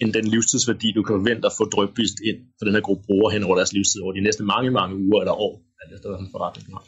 [0.00, 3.32] end den livstidsværdi, du kan forvente at få drøbvist ind for den her gruppe brugere
[3.34, 6.28] hen over deres livstid over de næste mange, mange uger eller år, alt efter hvad
[6.34, 6.86] forretning du har.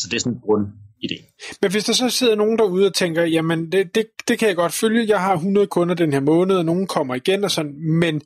[0.00, 0.64] Så det er sådan grund
[1.04, 1.38] idé.
[1.62, 4.56] Men hvis der så sidder nogen derude og tænker, jamen det, det, det kan jeg
[4.56, 7.74] godt følge, jeg har 100 kunder den her måned, og nogen kommer igen og sådan,
[7.98, 8.22] men,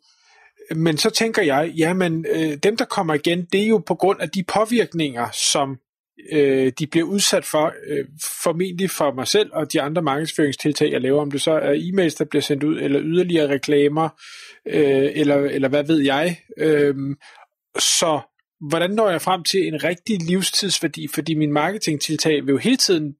[0.74, 4.20] men så tænker jeg, jamen øh, dem der kommer igen, det er jo på grund
[4.20, 5.78] af de påvirkninger, som
[6.32, 8.04] øh, de bliver udsat for, øh,
[8.42, 12.16] formentlig for mig selv og de andre markedsføringstiltag, jeg laver, om det så er e-mails,
[12.18, 14.08] der bliver sendt ud, eller yderligere reklamer,
[14.66, 16.40] øh, eller, eller hvad ved jeg.
[16.58, 16.94] Øh,
[17.78, 18.20] så
[18.68, 23.16] hvordan når jeg frem til en rigtig livstidsværdi, fordi min marketingtiltag vil jo hele tiden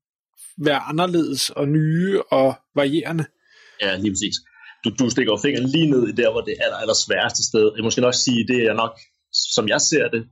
[0.59, 3.25] være anderledes og nye og varierende.
[3.83, 4.37] Ja, lige præcis.
[4.85, 7.73] Du, du stikker fingeren lige ned i der, hvor det er aller, aller sværeste sted.
[7.77, 8.93] Jeg måske nok sige, det er nok,
[9.55, 10.23] som jeg ser det,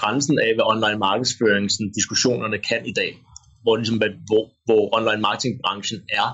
[0.00, 3.10] grænsen af, hvad online markedsføring, sådan, diskussionerne kan i dag.
[3.62, 6.28] Hvor, ligesom, hvor, hvor online marketingbranchen er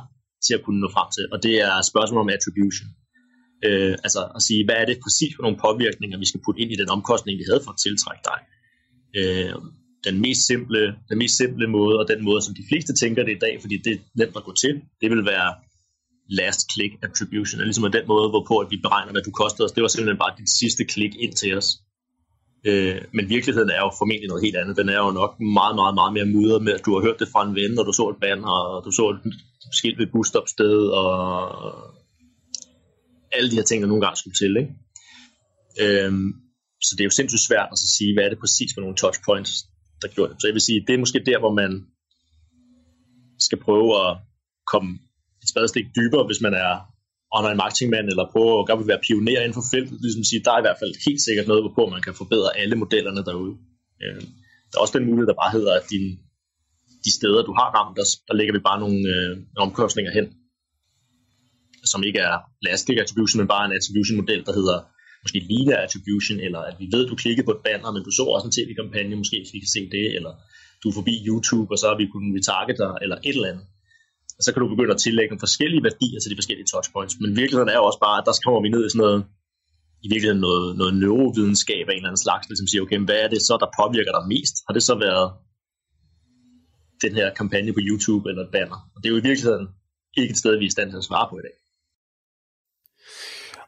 [0.44, 1.24] til at kunne nå frem til.
[1.32, 2.88] Og det er spørgsmålet om attribution.
[3.66, 6.72] Øh, altså at sige, hvad er det præcis for nogle påvirkninger, vi skal putte ind
[6.72, 8.40] i den omkostning, vi havde for at tiltrække dig.
[9.18, 9.54] Øh,
[10.06, 13.32] den mest simple, den mest simple måde, og den måde, som de fleste tænker det
[13.36, 15.50] i dag, fordi det er nemt at gå til, det vil være
[16.40, 19.72] last click attribution, er ligesom den måde, hvorpå at vi beregner, hvad du kostede os.
[19.72, 21.68] Det var simpelthen bare dit sidste klik ind til os.
[22.66, 24.76] Øh, men virkeligheden er jo formentlig noget helt andet.
[24.76, 27.28] Den er jo nok meget, meget, meget mere mudret med, at du har hørt det
[27.32, 29.20] fra en ven, og du så et banner, og du så et
[29.78, 31.12] skilt ved busstopsted, og
[33.36, 34.52] alle de her ting, der nogle gange skulle til.
[34.62, 34.72] Ikke?
[35.82, 36.28] Øhm,
[36.86, 39.52] så det er jo sindssygt svært at sige, hvad er det præcis for nogle touchpoints,
[40.02, 40.40] der gjorde det.
[40.40, 41.72] Så jeg vil sige, det er måske der, hvor man
[43.46, 44.12] skal prøve at
[44.72, 44.90] komme
[45.42, 46.72] et spadestik dybere, hvis man er
[47.38, 50.60] online marketingmand, eller prøve at gerne være pioner inden for feltet, ligesom sige, der er
[50.60, 53.54] i hvert fald helt sikkert noget, hvorpå man kan forbedre alle modellerne derude.
[54.02, 54.26] Øhm,
[54.68, 56.06] der er også den mulighed, der bare hedder, at din,
[57.04, 59.32] de steder, du har ramt, der, der lægger vi bare nogle øh,
[59.66, 60.26] omkostninger hen,
[61.92, 64.78] som ikke er elastic attribution, men bare en attribution model, der hedder
[65.24, 68.10] måske linear attribution, eller at vi ved, at du klikkede på et banner, men du
[68.18, 70.32] så også en tv-kampagne, måske hvis vi kan se det, eller
[70.80, 73.66] du er forbi YouTube, og så har vi kunnet retarget dig, eller et eller andet.
[74.38, 77.14] Og så kan du begynde at tillægge nogle forskellige værdier til de forskellige touchpoints.
[77.22, 79.20] Men virkeligheden er jo også bare, at der kommer vi ned i sådan noget,
[80.04, 83.28] i virkeligheden noget, noget neurovidenskab af en eller anden slags, som siger, okay, hvad er
[83.32, 84.54] det så, der påvirker dig mest?
[84.66, 85.26] Har det så været
[87.04, 88.78] den her kampagne på YouTube eller et banner?
[88.94, 89.66] Og det er jo i virkeligheden
[90.20, 91.56] ikke et sted, vi er i stand til at svare på i dag.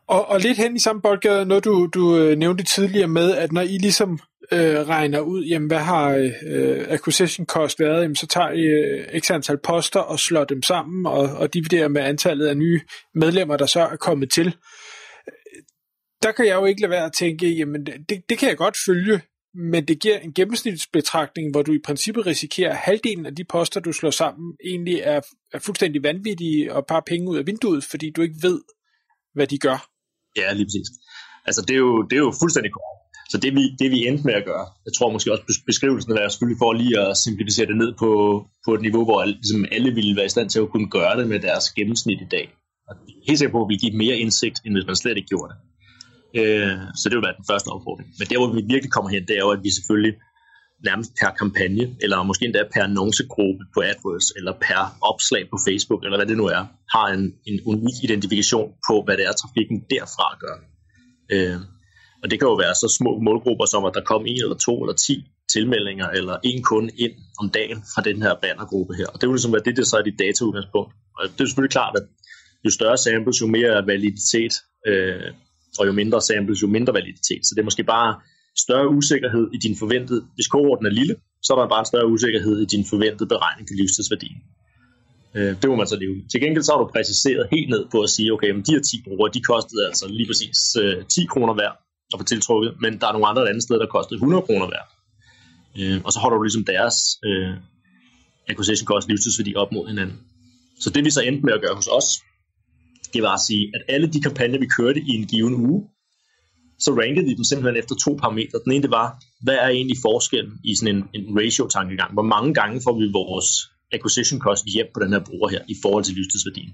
[0.09, 3.53] Og, og lidt hen i samme boldgade, noget du, du øh, nævnte tidligere med, at
[3.53, 4.19] når I ligesom
[4.53, 9.21] øh, regner ud, jamen hvad har øh, acquisition cost været, jamen, så tager I øh,
[9.21, 12.81] x antal poster og slår dem sammen og, og dividerer med antallet af nye
[13.15, 14.57] medlemmer, der så er kommet til.
[16.23, 18.77] Der kan jeg jo ikke lade være at tænke, jamen det, det kan jeg godt
[18.87, 19.21] følge,
[19.55, 23.81] men det giver en gennemsnitsbetragtning, hvor du i princippet risikerer, at halvdelen af de poster,
[23.81, 25.21] du slår sammen, egentlig er,
[25.53, 28.61] er fuldstændig vanvittige og par penge ud af vinduet, fordi du ikke ved,
[29.35, 29.96] hvad de gør.
[30.37, 30.89] Ja, lige præcis.
[31.49, 32.97] Altså, det er jo, det er jo fuldstændig korrekt.
[33.33, 36.29] Så det vi, det vi endte med at gøre, jeg tror måske også beskrivelsen er
[36.29, 38.11] selvfølgelig for lige at simplificere det ned på,
[38.67, 41.27] på et niveau, hvor ligesom alle ville være i stand til at kunne gøre det
[41.29, 42.47] med deres gennemsnit i dag.
[42.89, 42.95] Og
[43.27, 45.59] helt sikkert på, at vi give mere indsigt, end hvis man slet ikke gjorde det.
[46.41, 48.09] Øh, så det vil være den første opfordring.
[48.19, 50.15] Men der, hvor vi virkelig kommer hen, det er jo, at vi selvfølgelig
[50.85, 56.05] nærmest per kampagne, eller måske endda per annoncegruppe på AdWords, eller per opslag på Facebook,
[56.05, 56.63] eller hvad det nu er,
[56.95, 60.57] har en, en unik identifikation på, hvad det er, trafikken derfra gør.
[61.35, 61.61] Øh,
[62.23, 64.75] og det kan jo være så små målgrupper som, at der kom en eller to
[64.83, 65.17] eller ti
[65.55, 69.07] tilmeldinger, eller en kunde ind om dagen fra den her bannergruppe her.
[69.13, 70.93] Og det vil ligesom være det, der så er dit dataudgangspunkt.
[71.19, 72.07] Og det er selvfølgelig klart, at
[72.65, 74.55] jo større samples, jo mere validitet,
[74.91, 75.29] øh,
[75.79, 77.43] og jo mindre samples, jo mindre validitet.
[77.47, 78.11] Så det er måske bare
[78.65, 82.09] større usikkerhed i din forventede, hvis kohorten er lille, så er der bare en større
[82.15, 84.39] usikkerhed i din forventede beregning til livstidsværdien.
[85.37, 87.99] Øh, det må man så leve Til gengæld så har du præciseret helt ned på
[88.07, 91.27] at sige, okay, men de her 10 brugere, de kostede altså lige præcis øh, 10
[91.33, 91.73] kroner hver
[92.13, 94.85] at få tiltrukket, men der er nogle andre andre steder, der kostede 100 kroner hver.
[95.79, 96.97] Øh, og så holder du ligesom deres
[97.29, 97.53] øh,
[98.49, 100.19] acquisition cost livstidsværdi op mod hinanden.
[100.81, 102.09] Så det vi så endte med at gøre hos os,
[103.15, 105.89] det var at sige, at alle de kampagner, vi kørte i en given uge,
[106.79, 108.61] så rankede vi dem simpelthen efter to parametre.
[108.65, 109.09] Den ene det var,
[109.43, 112.13] hvad er egentlig forskellen i sådan en, en ratio-tankegang?
[112.13, 113.49] Hvor mange gange får vi vores
[113.93, 116.73] acquisition cost hjem på den her bruger her, i forhold til livstidsværdien?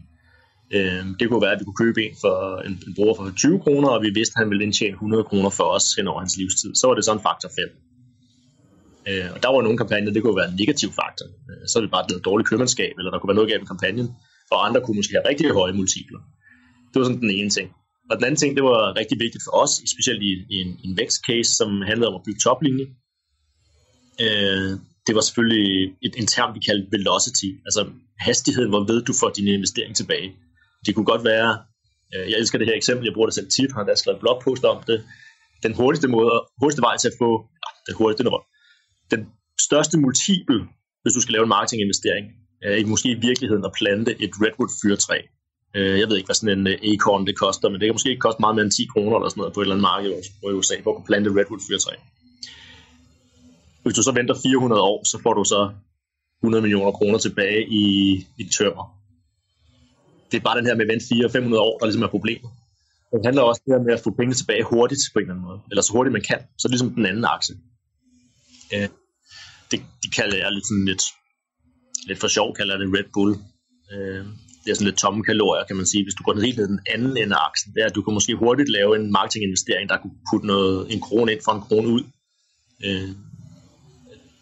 [0.76, 2.36] Øh, det kunne være, at vi kunne købe en for
[2.66, 5.50] en, en bruger for 20 kroner, og vi vidste, at han ville indtjene 100 kroner
[5.50, 6.74] for os hen over hans livstid.
[6.74, 7.68] Så var det sådan en faktor 5.
[9.10, 11.26] Øh, og der var nogle kampagner, det kunne være en negativ faktor.
[11.50, 13.70] Øh, så er det bare et dårligt købmandskab, eller der kunne være noget galt med
[13.72, 14.06] kampagnen,
[14.52, 16.20] og andre kunne måske have rigtig høje multipler.
[16.90, 17.68] Det var sådan den ene ting.
[18.10, 20.96] Og den anden ting, det var rigtig vigtigt for os, specielt i, i en, en
[21.00, 22.86] vækstcase, som handlede om at bygge toplinje.
[24.24, 24.70] Øh,
[25.06, 25.66] det var selvfølgelig
[26.06, 27.82] et, en term, vi kaldte velocity, altså
[28.26, 30.28] hastigheden, hvor ved du får din investering tilbage.
[30.86, 31.50] Det kunne godt være,
[32.14, 34.64] øh, jeg elsker det her eksempel, jeg bruger det selv tit, har der skrevet blogpost
[34.64, 34.98] om det,
[35.62, 37.30] den hurtigste, måde, hurtigste vej til at få,
[37.62, 38.42] ja, det hurtigste nummer,
[39.14, 39.20] den
[39.66, 40.60] største multiple,
[41.02, 42.24] hvis du skal lave en marketinginvestering,
[42.62, 45.18] er i måske i virkeligheden at plante et redwood fyrtræ.
[45.76, 48.10] Øh, jeg ved ikke, hvad sådan en øh, acorn det koster, men det kan måske
[48.10, 50.10] ikke koste meget mere end 10 kroner eller sådan noget på et eller andet marked
[50.42, 51.94] i USA, hvor du kan plante redwood fyrtræ.
[53.82, 55.60] Hvis du så venter 400 år, så får du så
[56.42, 57.84] 100 millioner kroner tilbage i,
[58.38, 58.84] i tømmer.
[60.30, 61.06] Det er bare den her med at vente
[61.54, 62.50] 400-500 år, der ligesom er problemet.
[63.12, 65.60] Det handler også det med at få pengene tilbage hurtigt på en eller anden måde,
[65.70, 66.40] eller så hurtigt man kan.
[66.58, 67.52] Så ligesom den anden akse.
[68.74, 68.88] Øh,
[69.70, 71.04] det, de kalder jeg lidt sådan lidt,
[72.08, 73.32] lidt for sjov, kalder jeg det Red Bull.
[73.92, 74.26] Øh,
[74.64, 76.02] det er sådan lidt tomme kalorier, kan man sige.
[76.04, 78.02] Hvis du går ned helt ned den anden ende af aksen, det er, at du
[78.02, 81.62] kan måske hurtigt lave en marketinginvestering, der kunne putte noget, en krone ind for en
[81.66, 82.02] krone ud.
[82.86, 83.10] Øh,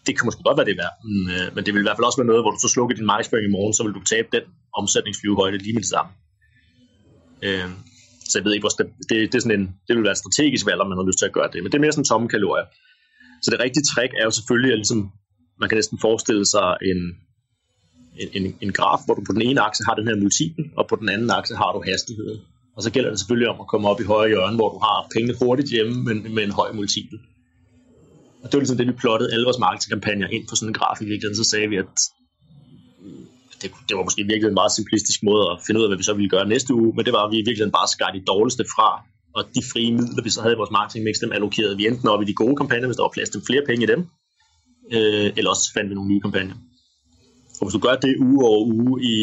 [0.05, 2.09] det kan måske godt være det værd, men, øh, men det vil i hvert fald
[2.09, 4.27] også være noget, hvor du så slukker din markedsføring i morgen, så vil du tabe
[4.35, 4.45] den
[4.79, 6.11] omsætningsflyvehøjde lige med det samme.
[7.45, 7.69] Øh,
[8.29, 10.23] så jeg ved ikke, hvor det, det, det, er sådan en, det vil være et
[10.23, 12.11] strategisk valg, om man har lyst til at gøre det, men det er mere sådan
[12.11, 12.67] tomme kalorier.
[13.43, 15.01] Så det rigtige trick er jo selvfølgelig, at ligesom,
[15.61, 17.01] man kan næsten forestille sig en,
[18.17, 20.95] en, en, graf, hvor du på den ene akse har den her multiple, og på
[20.95, 22.39] den anden akse har du hastigheden.
[22.75, 25.07] Og så gælder det selvfølgelig om at komme op i højre hjørne, hvor du har
[25.13, 27.19] pengene hurtigt hjemme, men med en høj multiple.
[28.41, 30.97] Og det var ligesom det, vi plottede alle vores marketingkampagner ind på sådan en graf
[31.01, 31.37] i virkeligheden.
[31.43, 31.91] Så sagde vi, at
[33.61, 36.03] det, det var måske virkelig en meget simplistisk måde at finde ud af, hvad vi
[36.09, 38.23] så ville gøre næste uge, men det var, at vi i virkeligheden bare skar de
[38.31, 38.89] dårligste fra,
[39.37, 42.21] og de frie midler, vi så havde i vores marketingmix, dem allokerede vi enten op
[42.21, 44.01] i de gode kampagner, hvis der var plads til flere penge i dem,
[44.95, 46.55] øh, eller også fandt vi nogle nye kampagner.
[47.61, 49.15] Og hvis du gør det uge over uge i,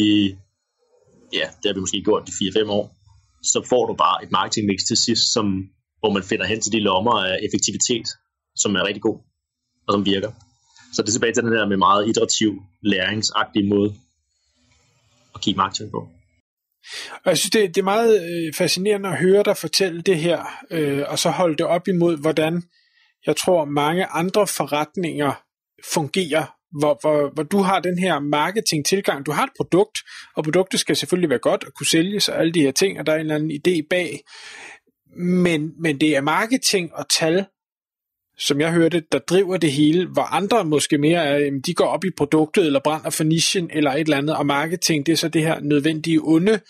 [1.33, 2.94] ja, det har vi måske gjort de 4-5 år,
[3.42, 5.46] så får du bare et marketingmix til sidst, som,
[6.01, 8.09] hvor man finder hen til de lommer af effektivitet,
[8.57, 9.18] som er rigtig god
[9.87, 10.33] og som virker.
[10.94, 13.94] Så det er tilbage til den der med meget iterativ, læringsagtig måde
[15.35, 16.09] at kigge marketing på.
[17.24, 20.44] Og jeg synes, det, det er meget øh, fascinerende at høre dig fortælle det her,
[20.70, 22.62] øh, og så holde det op imod, hvordan
[23.27, 25.33] jeg tror mange andre forretninger
[25.92, 29.26] fungerer, hvor, hvor, hvor du har den her marketing-tilgang.
[29.26, 29.98] Du har et produkt,
[30.37, 33.07] og produktet skal selvfølgelig være godt og kunne sælges og alle de her ting, og
[33.07, 34.20] der er en eller anden idé bag.
[35.16, 37.46] Men, men det er marketing og tal,
[38.38, 42.04] som jeg hørte, der driver det hele, hvor andre måske mere er, de går op
[42.04, 45.28] i produktet, eller brænder for nichen, eller et eller andet, og marketing, det er så
[45.28, 46.61] det her nødvendige onde,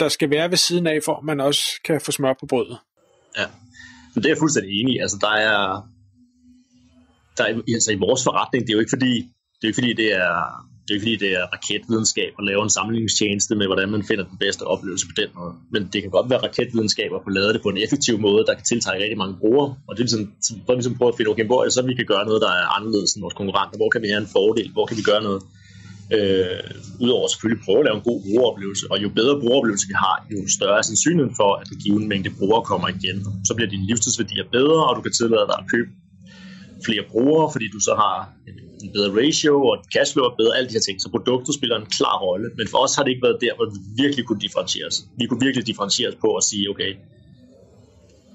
[0.00, 2.78] der skal være ved siden af, for at man også kan få smør på brødet.
[3.38, 3.46] Ja,
[4.14, 4.98] men det er jeg fuldstændig enig i.
[4.98, 5.88] Altså, der er,
[7.36, 9.30] der er, altså, i vores forretning, det er jo ikke fordi,
[9.64, 10.34] det er ikke fordi, det er,
[10.82, 14.24] det er ikke fordi, det er raketvidenskab at lave en sammenligningstjeneste med, hvordan man finder
[14.32, 15.52] den bedste oplevelse på den måde.
[15.74, 18.54] Men det kan godt være raketvidenskab at få lavet det på en effektiv måde, der
[18.54, 19.68] kan tiltrække rigtig mange brugere.
[19.88, 21.82] Og det er ligesom, så er ligesom prøver at finde, okay, hvor er det så,
[21.82, 23.76] vi kan gøre noget, der er anderledes end vores konkurrenter?
[23.80, 24.68] Hvor kan vi have en fordel?
[24.76, 25.40] Hvor kan vi gøre noget?
[26.16, 26.64] Øh,
[27.04, 28.84] Udover selvfølgelig prøve at lave en god brugeroplevelse.
[28.92, 32.30] Og jo bedre brugeroplevelse vi har, jo større er sandsynligheden for, at giver en mængde
[32.38, 33.16] brugere kommer igen.
[33.48, 35.90] Så bliver dine livstidsværdier bedre, og du kan tillade dig at købe
[36.84, 38.16] flere brugere, fordi du så har
[38.82, 40.96] en bedre ratio, og cashflow er bedre, alle de her ting.
[41.02, 43.66] Så produktet spiller en klar rolle, men for os har det ikke været der, hvor
[43.74, 44.98] vi virkelig kunne differentiere os.
[45.18, 46.92] Vi kunne virkelig differentiere os på at sige, okay,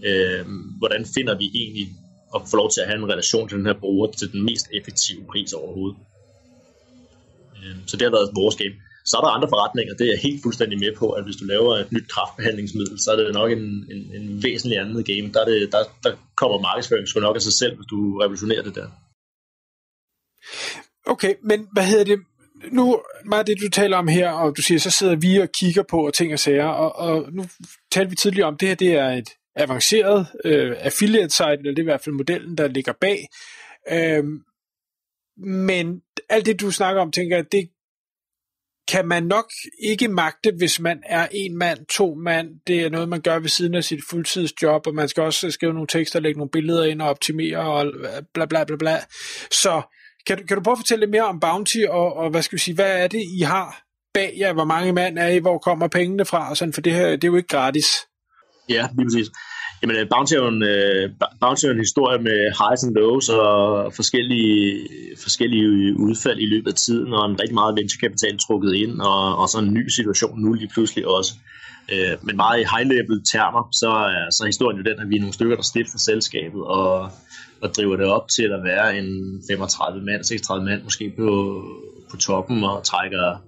[0.10, 0.46] øh,
[0.82, 1.88] hvordan finder vi egentlig
[2.36, 4.66] at få lov til at have en relation til den her bruger til den mest
[4.78, 5.98] effektive pris overhovedet.
[7.58, 8.76] Øh, så det har været vores game.
[9.06, 11.46] Så er der andre forretninger, det er jeg helt fuldstændig med på, at hvis du
[11.46, 15.28] laver et nyt kraftbehandlingsmiddel, så er det nok en, en, en væsentlig anden game.
[15.34, 18.64] Der, er det, der, der kommer markedsføring sgu nok af sig selv, hvis du revolutionerer
[18.64, 18.88] det der.
[21.06, 22.20] Okay, men hvad hedder det?
[22.72, 25.84] Nu, meget det du taler om her, og du siger, så sidder vi og kigger
[25.84, 27.44] på ting og sager, og, og nu
[27.92, 31.80] talte vi tidligere om, det her det er et avanceret øh, affiliate site, eller det
[31.80, 33.28] er i hvert fald modellen, der ligger bag.
[33.92, 34.24] Øh,
[35.38, 37.70] men alt det, du snakker om, tænker jeg, det
[38.90, 39.46] kan man nok
[39.84, 42.48] ikke magte, hvis man er en mand, to mand.
[42.68, 45.74] Det er noget, man gør ved siden af sit fuldtidsjob, og man skal også skrive
[45.74, 47.86] nogle tekster, lægge nogle billeder ind og optimere og
[48.34, 49.00] bla bla bla bla.
[49.52, 49.82] Så
[50.28, 52.56] kan du, kan du prøve at fortælle lidt mere om Bounty, og, og hvad skal
[52.56, 54.54] vi sige, hvad er det, I har bag jer?
[54.54, 55.38] Hvor mange mand er I?
[55.38, 56.50] Hvor kommer pengene fra?
[56.50, 57.86] Og sådan, for det her, det er jo ikke gratis.
[58.70, 59.28] Ja, lige præcis.
[59.82, 60.44] Jamen, øh, Bounty er,
[61.68, 64.88] øh, en, historie med highs and lows og forskellige,
[65.24, 69.50] forskellige udfald i løbet af tiden, og en rigtig meget venturekapital trukket ind, og, og
[69.50, 71.34] så en ny situation nu lige pludselig også.
[71.94, 75.20] Uh, men meget i high-level termer, så er, så historien jo den, at vi er
[75.20, 77.12] nogle stykker, der stifter selskabet, og,
[77.62, 81.62] og driver det op til at være en 35 mand, 36 mand måske på,
[82.12, 83.44] på toppen, og trækker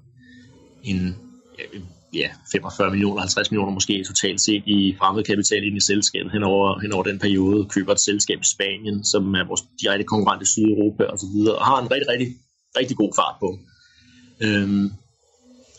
[0.84, 1.16] en
[1.60, 1.80] ja,
[2.14, 6.44] ja, 45 millioner, 50 millioner måske totalt set i fremmed kapital ind i selskabet hen
[6.44, 10.44] over, hen over den periode, køber et selskab i Spanien, som er vores direkte konkurrent
[10.44, 12.28] i Sydeuropa og så videre, og har en rigtig, rigtig,
[12.80, 13.50] rigtig god fart på.
[14.46, 14.86] Øhm,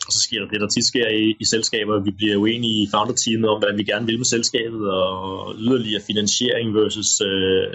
[0.07, 2.03] og så sker der det, der tit sker i, i selskaber.
[2.03, 6.73] Vi bliver uenige i founder-teamet om, hvad vi gerne vil med selskabet, og yderligere finansiering
[6.73, 7.73] versus, øh,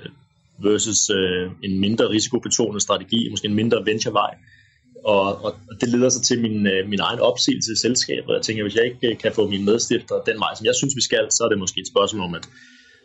[0.65, 4.31] versus øh, en mindre risikobetonet strategi, måske en mindre venturevej.
[4.31, 4.58] vej
[5.05, 8.35] og, og det leder sig til min, øh, min egen opsigelse i selskabet.
[8.35, 10.97] Jeg tænker, hvis jeg ikke øh, kan få mine medstifter den vej, som jeg synes,
[10.97, 12.49] vi skal, så er det måske et spørgsmål om, at,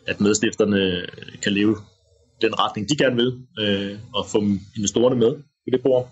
[0.08, 1.08] at medstifterne øh,
[1.42, 1.76] kan leve
[2.42, 4.40] den retning, de gerne vil, øh, og få
[4.78, 6.12] investorerne med på det bord.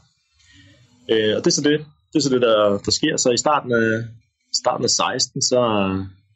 [1.11, 3.17] Øh, og det er så det, det, er så det der, der sker.
[3.17, 4.03] Så i starten af,
[4.61, 5.59] starten af 16, så,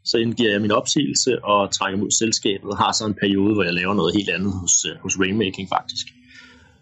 [0.05, 3.63] så indgiver jeg min opsigelse og trækker mod selskabet og har så en periode, hvor
[3.63, 6.07] jeg laver noget helt andet hos, hos Rainmaking faktisk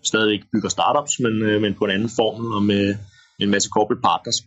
[0.04, 2.86] stadigvæk bygger startups, men, øh, men på en anden form og med,
[3.38, 4.38] med en masse corporate partners.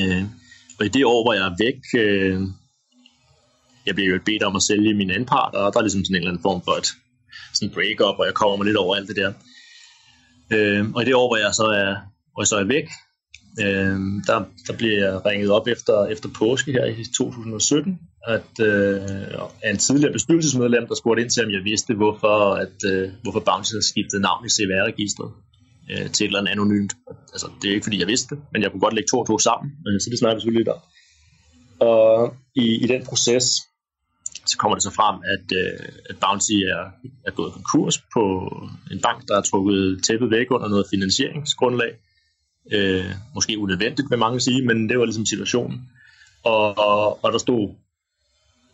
[0.00, 0.24] Øh,
[0.78, 2.40] og i det år, hvor jeg er væk, øh,
[3.86, 6.14] jeg bliver jo bedt om at sælge min anden part, og der er ligesom sådan
[6.16, 6.88] en eller anden form for et
[7.54, 9.32] sådan break-up, og jeg kommer mig lidt over alt det der.
[10.54, 11.90] Øh, og i det år, hvor jeg så er,
[12.32, 12.88] hvor jeg så er væk,
[13.60, 13.96] øh,
[14.28, 19.00] der, der bliver jeg ringet op efter, efter påske her i 2017, at øh,
[19.70, 23.70] en tidligere bestyrelsesmedlem, der spurgte ind til, om jeg vidste, hvorfor, at, øh, hvorfor Bounty
[23.72, 25.30] havde skiftet navn i CVR-registret
[25.90, 26.92] øh, til et eller andet anonymt.
[27.32, 29.26] Altså, det er ikke, fordi jeg vidste det, men jeg kunne godt lægge to og
[29.26, 30.80] to sammen, øh, så det snakker vi selvfølgelig lidt om.
[31.80, 33.44] Og i, i den proces,
[34.50, 36.82] så kommer det så frem, at, øh, at Bounty er,
[37.26, 38.22] er gået konkurs på
[38.92, 41.92] en bank, der har trukket tæppet væk under noget finansieringsgrundlag.
[42.72, 43.04] Øh,
[43.34, 45.88] måske unødvendigt, vil mange sige, men det var ligesom situationen.
[46.44, 47.74] Og, og, og der stod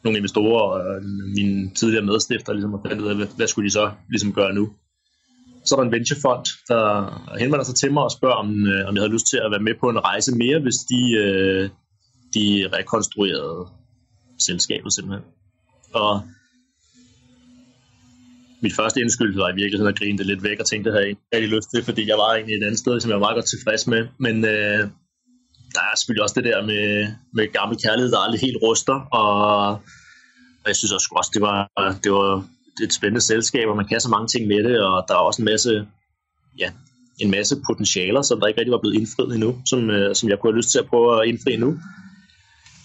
[0.04, 1.02] nogle investorer og
[1.34, 4.54] mine tidligere medstifter ligesom og fandt ud af, hvad, hvad skulle de så ligesom gøre
[4.54, 4.72] nu.
[5.64, 8.94] Så er der en venturefond, der henvender sig til mig og spørger, om, øh, om
[8.94, 11.70] jeg havde lyst til at være med på en rejse mere, hvis de, øh,
[12.34, 13.68] de rekonstruerede
[14.38, 15.24] selskabet simpelthen.
[15.92, 16.22] Og
[18.64, 21.04] mit første indskyld var i virkeligheden at grine det lidt væk og tænkte, det havde
[21.06, 23.26] jeg ikke rigtig lyst til, fordi jeg var egentlig et andet sted, som jeg var
[23.26, 24.02] meget godt tilfreds med.
[24.26, 24.80] Men øh,
[25.74, 26.84] der er selvfølgelig også det der med,
[27.36, 29.36] med gammel kærlighed, der aldrig helt ruster, og,
[30.62, 31.58] og jeg synes også, også det var,
[32.04, 32.30] det var
[32.84, 35.42] et spændende selskab, og man kan så mange ting med det, og der er også
[35.42, 35.86] en masse,
[36.62, 36.68] ja,
[37.24, 40.38] en masse potentialer, som der ikke rigtig var blevet indfriet endnu, som, øh, som jeg
[40.38, 41.70] kunne have lyst til at prøve at indfri nu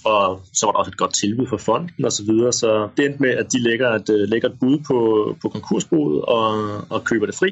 [0.10, 3.06] og så var der også et godt tilbud for fonden og så videre, så det
[3.06, 5.00] endte med, at de lægger et, øh, lægger et bud på,
[5.42, 6.46] på konkursboet og,
[6.90, 7.50] og køber det fri,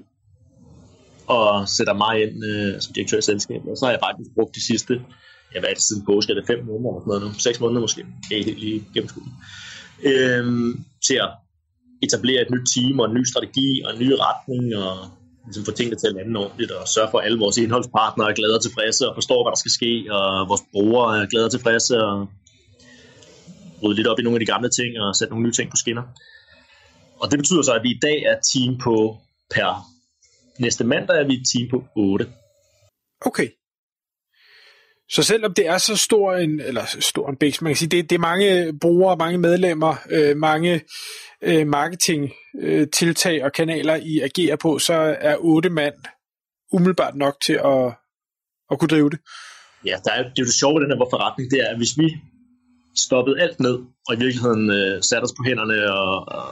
[1.27, 4.55] og sætter mig ind øh, som direktør i selskabet, og så har jeg faktisk brugt
[4.55, 4.93] de sidste,
[5.53, 7.81] jeg hvad er det siden påske, er det fem måneder eller noget nu, seks måneder
[7.81, 9.33] måske, jeg er helt lige gennemskuddet,
[10.09, 10.45] øh,
[11.07, 11.31] til at
[12.05, 14.95] etablere et nyt team og en ny strategi og en ny retning og
[15.47, 18.35] ligesom få tingene til at lande ordentligt og sørge for, at alle vores indholdspartnere er
[18.39, 21.53] glade og tilfredse og forstår, hvad der skal ske, og vores brugere er glade og
[21.55, 22.15] tilfredse og
[23.83, 25.75] rydde lidt op i nogle af de gamle ting og sætte nogle nye ting på
[25.75, 26.03] skinner.
[27.19, 29.17] Og det betyder så, at vi i dag er team på
[29.55, 29.85] per
[30.59, 32.27] næste mandag er vi et team på 8.
[33.21, 33.49] Okay.
[35.09, 38.09] Så selvom det er så stor en, eller stor en bæks, man kan sige, det,
[38.09, 40.81] det er mange brugere, mange medlemmer, øh, mange
[41.41, 45.93] øh, marketingtiltag øh, og kanaler, I agerer på, så er otte mand
[46.73, 47.93] umiddelbart nok til at,
[48.71, 49.19] at kunne drive det.
[49.85, 51.77] Ja, der er, det er jo det sjove ved den her forretning, det er, at
[51.77, 52.07] hvis vi
[52.99, 53.77] stoppede alt ned,
[54.07, 56.47] og i virkeligheden øh, satte os på hænderne, og, og,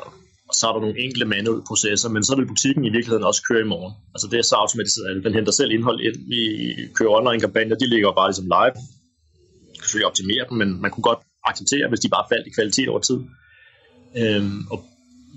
[0.50, 3.42] og så er der nogle enkelte manuelle processer, men så vil butikken i virkeligheden også
[3.50, 3.94] køre i morgen.
[4.14, 6.42] Altså det er så automatiseret, den henter selv indhold ind, vi
[6.98, 8.76] kører online-kampagner, de ligger bare ligesom live.
[9.70, 12.56] Man kan selvfølgelig optimere dem, men man kunne godt acceptere, hvis de bare faldt i
[12.58, 13.20] kvalitet over tid.
[14.22, 14.78] Øhm, og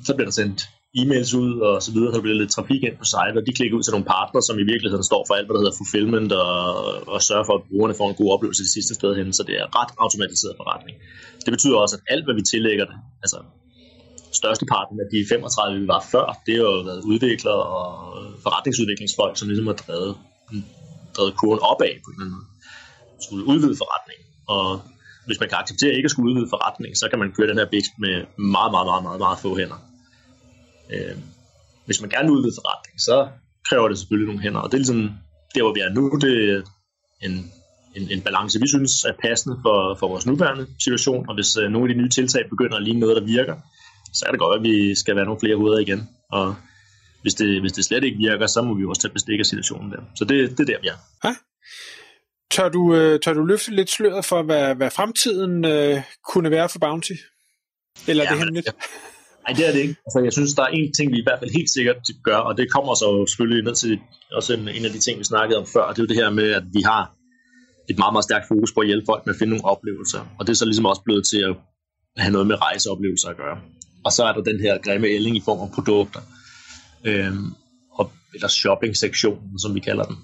[0.06, 0.60] så bliver der sendt
[1.00, 3.76] e-mails ud og så videre, så bliver lidt trafik ind på site, og de klikker
[3.78, 6.64] ud til nogle partnere, som i virkeligheden står for alt, hvad der hedder fulfillment, og,
[7.12, 9.54] og sørger for, at brugerne får en god oplevelse det sidste sted hen, så det
[9.62, 10.96] er ret automatiseret forretning.
[11.44, 13.38] Det betyder også, at alt, hvad vi tillægger det, altså
[14.40, 17.86] størsteparten af de 35, vi var før, det har jo været udviklere og
[18.44, 20.12] forretningsudviklingsfolk, som ligesom har drevet,
[20.52, 20.64] mm,
[21.16, 22.48] drevet kurven opad på en eller anden måde.
[23.26, 24.26] Skulle udvide forretningen.
[24.54, 24.66] Og
[25.26, 27.68] hvis man kan acceptere ikke at skulle udvide forretning, så kan man køre den her
[27.74, 28.14] bækst med
[28.54, 29.78] meget, meget, meget, meget, meget få hænder.
[30.92, 31.16] Øh,
[31.86, 33.28] hvis man gerne vil udvide forretning, så
[33.68, 35.02] kræver det selvfølgelig nogle hænder, og det er ligesom
[35.54, 36.62] der, hvor vi er nu, det er
[37.26, 37.52] en,
[37.96, 41.64] en, en balance, vi synes er passende for, for vores nuværende situation, og hvis uh,
[41.64, 43.56] nogle af de nye tiltag begynder at ligne noget, der virker,
[44.14, 46.54] så er det godt, at vi skal være nogle flere hoveder igen, og
[47.22, 49.92] hvis det, hvis det slet ikke virker, så må vi også tage bestik af situationen
[49.92, 50.02] der.
[50.14, 50.98] Så det, det er der, vi er.
[51.24, 51.34] Ja.
[52.50, 56.68] Tør du, øh, tør du løfte lidt sløret for, hvad, hvad fremtiden øh, kunne være
[56.68, 57.12] for Bounty?
[58.06, 58.66] Eller ja, er det hemmeligt?
[58.66, 58.72] Ja.
[59.48, 59.96] Nej, det er det ikke.
[60.06, 62.56] Altså, jeg synes, der er en ting, vi i hvert fald helt sikkert gør, og
[62.58, 63.98] det kommer så selvfølgelig ned til
[64.32, 66.30] også en, en af de ting, vi snakkede om før, det er jo det her
[66.30, 67.02] med, at vi har
[67.90, 70.20] et meget, meget stærkt fokus på at hjælpe folk med at finde nogle oplevelser.
[70.38, 71.54] Og det er så ligesom også blevet til at
[72.16, 73.58] have noget med rejseoplevelser at gøre.
[74.04, 76.20] Og så er der den her grimme ælling i form af produkter.
[77.04, 77.54] Øhm,
[77.98, 80.16] og, eller shopping-sektionen, som vi kalder den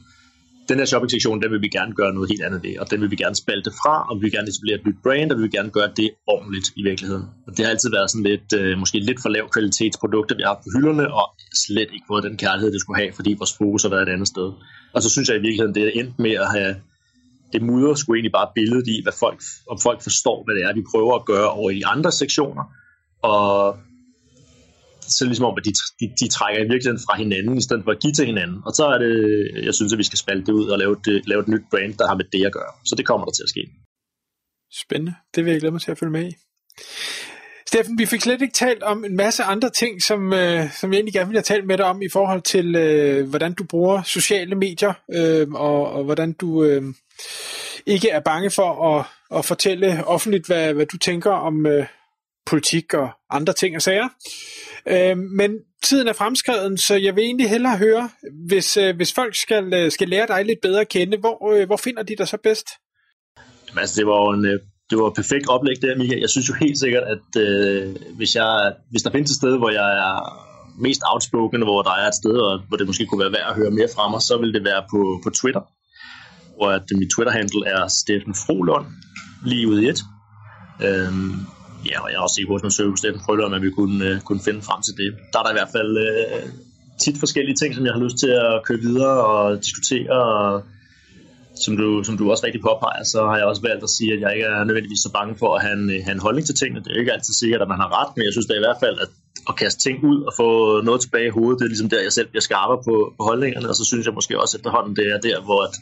[0.68, 3.10] den her shopping-sektion, den vil vi gerne gøre noget helt andet ved, og den vil
[3.10, 5.50] vi gerne spalte fra, og vi vil gerne etablere et nyt brand, og vi vil
[5.58, 7.24] gerne gøre det ordentligt i virkeligheden.
[7.46, 10.54] Og det har altid været sådan lidt, øh, måske lidt for lav kvalitetsprodukter, vi har
[10.54, 11.26] på hylderne, og
[11.66, 14.28] slet ikke fået den kærlighed, det skulle have, fordi vores fokus har været et andet
[14.28, 14.48] sted.
[14.94, 16.74] Og så synes jeg i virkeligheden, det er endt med at have
[17.52, 19.40] det mudder skulle egentlig bare billedet i, hvad folk,
[19.70, 22.64] om folk forstår, hvad det er, vi prøver at gøre over i de andre sektioner,
[23.22, 23.76] og
[25.08, 27.90] så ligesom om, at de, de, de trækker i virkeligheden fra hinanden, i stedet for
[27.90, 28.58] at give til hinanden.
[28.66, 29.14] Og så er det,
[29.64, 31.94] jeg synes, at vi skal spalte det ud og lave et, lave et nyt brand,
[31.98, 32.72] der har med det at gøre.
[32.84, 33.62] Så det kommer der til at ske.
[34.72, 35.14] Spændende.
[35.34, 36.34] Det vil jeg glæde mig til at følge med i.
[37.66, 40.96] Steffen, vi fik slet ikke talt om en masse andre ting, som, øh, som jeg
[40.96, 44.02] egentlig gerne ville have talt med dig om i forhold til, øh, hvordan du bruger
[44.02, 46.82] sociale medier, øh, og, og hvordan du øh,
[47.86, 49.06] ikke er bange for at,
[49.38, 51.86] at fortælle offentligt, hvad, hvad du tænker om øh,
[52.46, 54.08] politik og andre ting og sager.
[54.88, 55.50] Øh, men
[55.82, 58.10] tiden er fremskreden, så jeg vil egentlig hellere høre,
[58.46, 61.66] hvis, øh, hvis folk skal, øh, skal lære dig lidt bedre at kende, hvor, øh,
[61.66, 62.68] hvor finder de dig så bedst?
[63.68, 64.58] Jamen, altså, det var jo en, øh,
[64.90, 66.20] det var et perfekt oplæg der, Michael.
[66.20, 69.70] Jeg synes jo helt sikkert, at øh, hvis, jeg, hvis der findes et sted, hvor
[69.70, 70.14] jeg er
[70.78, 72.34] mest outspoken, hvor der er et sted,
[72.68, 74.82] hvor det måske kunne være værd at høre mere fra mig, så vil det være
[74.90, 75.60] på, på Twitter,
[76.56, 78.86] hvor at mit Twitter-handle er Steffen Frolund,
[79.46, 80.00] lige ude i et.
[80.86, 81.32] Øhm,
[81.90, 83.70] ja, og jeg er også sikker på, at man søger bestemt prøver, om at vi
[83.70, 85.08] kunne, øh, kunne finde frem til det.
[85.32, 86.42] Der er der i hvert fald øh,
[87.02, 90.62] tit forskellige ting, som jeg har lyst til at køre videre og diskutere, og
[91.64, 94.20] som du, som du også rigtig påpeger, så har jeg også valgt at sige, at
[94.20, 96.80] jeg ikke er nødvendigvis så bange for at have en, have en holdning til tingene.
[96.84, 98.80] Det er ikke altid sikkert, at man har ret, men jeg synes da i hvert
[98.84, 99.10] fald, at
[99.48, 102.12] at kaste ting ud og få noget tilbage i hovedet, det er ligesom der, jeg
[102.12, 105.20] selv bliver skarpere på, på holdningerne, og så synes jeg måske også efterhånden, det er
[105.20, 105.74] der, hvor, at,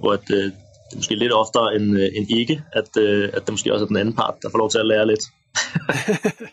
[0.00, 0.52] hvor at, øh,
[0.90, 3.84] det er måske lidt oftere end, øh, end ikke, at, øh, at det måske også
[3.84, 5.24] er den anden part, der får lov til at lære lidt.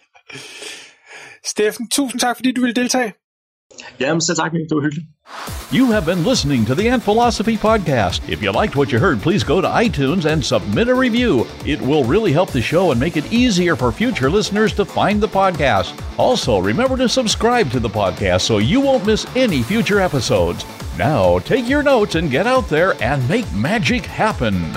[1.51, 3.13] Steffen, tusind tak, fordi du ville deltage.
[3.99, 5.07] Jamen, så tak, det var hyggeligt.
[5.73, 8.21] You have been listening to the Ant Philosophy Podcast.
[8.29, 11.45] If you liked what you heard, please go to iTunes and submit a review.
[11.65, 15.21] It will really help the show and make it easier for future listeners to find
[15.21, 15.93] the podcast.
[16.17, 20.65] Also, remember to subscribe to the podcast so you won't miss any future episodes.
[20.97, 24.71] Now, take your notes and get out there and make magic happen.